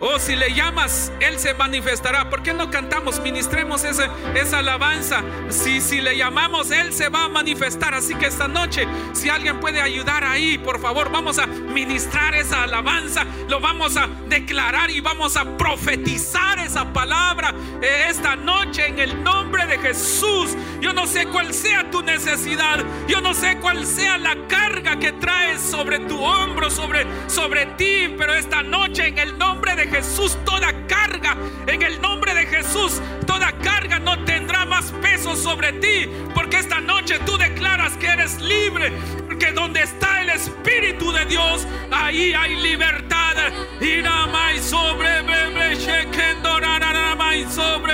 O 0.00 0.18
si 0.18 0.36
le 0.36 0.54
llamas, 0.54 1.12
Él 1.20 1.38
se 1.38 1.52
manifestará. 1.52 2.30
¿Por 2.30 2.42
qué 2.42 2.54
no 2.54 2.70
cantamos? 2.70 3.20
Ministremos 3.20 3.84
ese, 3.84 4.08
esa 4.34 4.60
alabanza. 4.60 5.22
Si, 5.50 5.82
si 5.82 6.00
le 6.00 6.16
llamamos, 6.16 6.70
Él 6.70 6.94
se 6.94 7.10
va 7.10 7.24
a 7.24 7.28
manifestar. 7.28 7.92
Así 7.92 8.14
que 8.14 8.26
esta 8.26 8.48
noche, 8.48 8.88
si 9.12 9.28
alguien 9.28 9.60
puede 9.60 9.82
ayudar 9.82 10.24
ahí, 10.24 10.56
por 10.56 10.80
favor, 10.80 11.10
vamos 11.10 11.38
a 11.38 11.46
ministrar 11.46 12.34
esa 12.34 12.62
alabanza. 12.62 13.26
Lo 13.48 13.60
vamos 13.60 13.98
a 13.98 14.08
declarar 14.28 14.90
y 14.90 15.00
vamos 15.00 15.36
a 15.36 15.44
profetizar 15.58 16.58
esa 16.58 16.90
palabra 16.90 17.52
eh, 17.82 18.06
esta 18.08 18.34
noche 18.34 18.61
en 18.62 18.98
el 19.00 19.24
nombre 19.24 19.66
de 19.66 19.76
Jesús. 19.78 20.56
Yo 20.80 20.92
no 20.92 21.04
sé 21.06 21.26
cuál 21.26 21.52
sea 21.52 21.90
tu 21.90 22.00
necesidad. 22.00 22.78
Yo 23.08 23.20
no 23.20 23.34
sé 23.34 23.58
cuál 23.58 23.84
sea 23.84 24.18
la 24.18 24.36
carga 24.46 25.00
que 25.00 25.10
traes 25.12 25.60
sobre 25.60 25.98
tu 25.98 26.22
hombro, 26.22 26.70
sobre, 26.70 27.04
sobre 27.28 27.66
ti. 27.66 28.14
Pero 28.16 28.32
esta 28.34 28.62
noche 28.62 29.08
en 29.08 29.18
el 29.18 29.36
nombre 29.36 29.74
de 29.74 29.88
Jesús, 29.88 30.38
toda 30.44 30.72
carga, 30.86 31.36
en 31.66 31.82
el 31.82 32.00
nombre 32.00 32.34
de 32.34 32.46
Jesús, 32.46 33.00
toda 33.26 33.50
carga 33.62 33.98
no 33.98 34.24
tendrá 34.24 34.64
más 34.64 34.92
peso 35.02 35.34
sobre 35.34 35.72
ti. 35.72 36.08
Porque 36.32 36.58
esta 36.58 36.80
noche 36.80 37.18
tú 37.26 37.36
declaras 37.36 37.96
que 37.96 38.06
eres 38.06 38.40
libre. 38.40 38.92
Porque 39.26 39.50
donde 39.50 39.82
está 39.82 40.22
el 40.22 40.30
Espíritu 40.30 41.10
de 41.10 41.24
Dios, 41.24 41.66
ahí 41.90 42.32
hay 42.32 42.54
libertad. 42.56 43.34
Iramai 43.80 44.60
sobre 44.60 45.22
bebe 45.22 45.74
shekendora 45.74 46.11
sobre. 47.50 47.92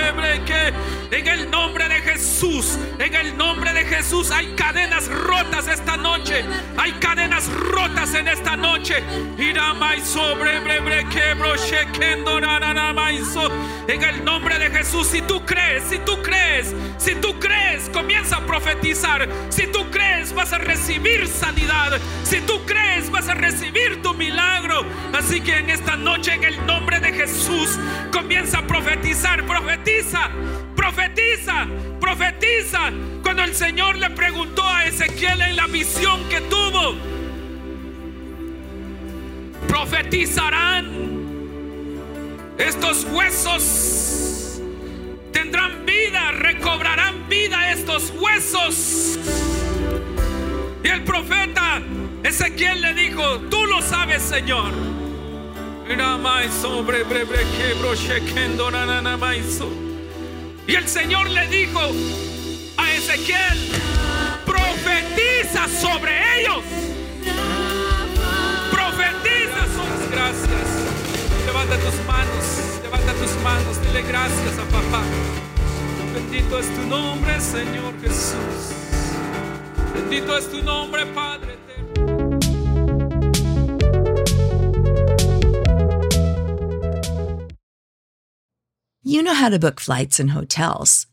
En 1.11 1.27
el 1.27 1.49
nombre 1.51 1.87
de 1.89 2.01
Jesús, 2.01 2.77
en 2.97 3.13
el 3.13 3.37
nombre 3.37 3.73
de 3.73 3.83
Jesús 3.83 4.31
hay 4.31 4.47
cadenas 4.55 5.07
rotas 5.07 5.67
esta 5.67 5.97
noche. 5.97 6.43
Hay 6.77 6.91
cadenas 6.93 7.47
rotas 7.47 8.13
en 8.13 8.27
esta 8.27 8.55
noche. 8.55 9.03
Irama 9.37 9.95
y 9.95 10.01
sobre 10.01 10.59
breque, 10.59 11.33
broche, 11.37 11.87
kendora, 11.93 12.59
maiso. 12.93 13.51
En 13.89 14.03
el 14.03 14.23
nombre 14.23 14.59
de 14.59 14.69
Jesús, 14.69 15.07
si 15.07 15.19
tú 15.23 15.43
crees, 15.47 15.83
si 15.85 15.97
tú 15.97 16.21
crees, 16.21 16.75
si 16.99 17.15
tú 17.15 17.39
crees, 17.39 17.89
comienza 17.89 18.37
a 18.37 18.45
profetizar. 18.45 19.27
Si 19.49 19.65
tú 19.65 19.89
crees, 19.89 20.31
vas 20.31 20.53
a 20.53 20.59
recibir 20.59 21.27
sanidad. 21.27 21.99
Si 22.23 22.39
tú 22.41 22.63
crees, 22.67 23.09
vas 23.09 23.27
a 23.29 23.33
recibir 23.33 23.99
tu 24.03 24.13
milagro. 24.13 24.85
Así 25.11 25.41
que 25.41 25.57
en 25.57 25.71
esta 25.71 25.95
noche, 25.95 26.35
en 26.35 26.43
el 26.43 26.63
nombre 26.67 26.99
de 26.99 27.13
Jesús, 27.13 27.79
comienza 28.11 28.59
a 28.59 28.67
profetizar. 28.67 29.43
Profetiza, 29.47 30.29
profetiza, 30.75 31.65
profetiza. 31.99 32.91
Cuando 33.23 33.43
el 33.43 33.55
Señor 33.55 33.95
le 33.97 34.11
preguntó 34.11 34.69
a 34.69 34.85
Ezequiel 34.85 35.41
en 35.41 35.55
la 35.55 35.65
visión 35.65 36.29
que 36.29 36.41
tuvo, 36.41 36.93
profetizarán 39.67 41.18
estos 42.59 43.05
huesos 43.05 44.61
tendrán 45.31 45.85
vida, 45.85 46.31
recobrarán 46.31 47.27
vida 47.29 47.71
estos 47.71 48.13
huesos. 48.19 49.17
Y 50.83 50.87
el 50.87 51.03
profeta 51.03 51.81
Ezequiel 52.23 52.81
le 52.81 52.93
dijo, 52.93 53.39
tú 53.49 53.65
lo 53.65 53.81
sabes, 53.81 54.21
Señor. 54.21 54.71
Y 60.67 60.75
el 60.75 60.87
Señor 60.87 61.29
le 61.31 61.47
dijo 61.47 61.79
a 62.77 62.91
Ezequiel, 62.93 63.71
profetiza 64.45 65.67
sobre 65.67 66.41
ellos. 66.41 66.63
Levanta 71.69 71.91
tus 71.91 72.05
manos, 72.07 72.81
levanta 72.81 73.13
tus 73.13 73.43
manos, 73.43 73.81
dile 73.83 74.01
gracias 74.01 74.57
a 74.57 74.63
papá. 74.71 75.03
Bendito 76.15 76.57
es 76.57 76.65
tu 76.73 76.81
nombre, 76.87 77.39
Señor 77.39 77.93
Jesús. 78.01 78.73
Bendito 79.93 80.35
es 80.35 80.49
tu 80.49 80.63
nombre, 80.63 81.05
Padre. 81.13 81.59
You 89.03 89.21
know 89.21 89.35
how 89.35 89.49
to 89.49 89.59
book 89.59 89.79
flights 89.79 90.19
and 90.19 90.31
hotels. 90.31 91.05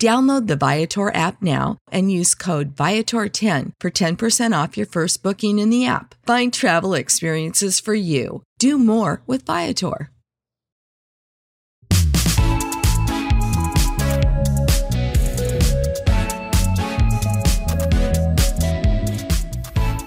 Download 0.00 0.46
the 0.46 0.56
Viator 0.56 1.14
app 1.14 1.42
now 1.42 1.78
and 1.92 2.10
use 2.10 2.34
code 2.34 2.74
Viator10 2.74 3.72
for 3.80 3.90
10% 3.90 4.62
off 4.62 4.76
your 4.76 4.86
first 4.86 5.22
booking 5.22 5.58
in 5.58 5.70
the 5.70 5.86
app. 5.86 6.14
Find 6.26 6.52
travel 6.52 6.94
experiences 6.94 7.80
for 7.80 7.94
you. 7.94 8.42
Do 8.58 8.78
more 8.78 9.22
with 9.26 9.44
Viator. 9.46 10.10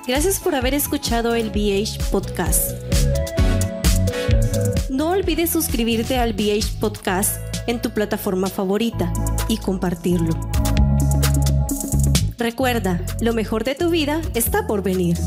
Gracias 0.07 0.39
por 0.39 0.55
haber 0.55 0.73
escuchado 0.73 1.35
el 1.35 1.51
BH 1.51 1.97
Podcast. 2.11 2.71
No 4.89 5.09
olvides 5.09 5.49
suscribirte 5.49 6.17
al 6.17 6.33
BH 6.33 6.79
Podcast 6.79 7.56
en 7.67 7.81
tu 7.81 7.91
plataforma 7.91 8.47
favorita 8.47 9.13
y 9.47 9.57
compartirlo. 9.57 10.33
Recuerda, 12.37 13.01
lo 13.19 13.33
mejor 13.33 13.63
de 13.63 13.75
tu 13.75 13.89
vida 13.89 14.21
está 14.33 14.67
por 14.67 14.83
venir. 14.83 15.17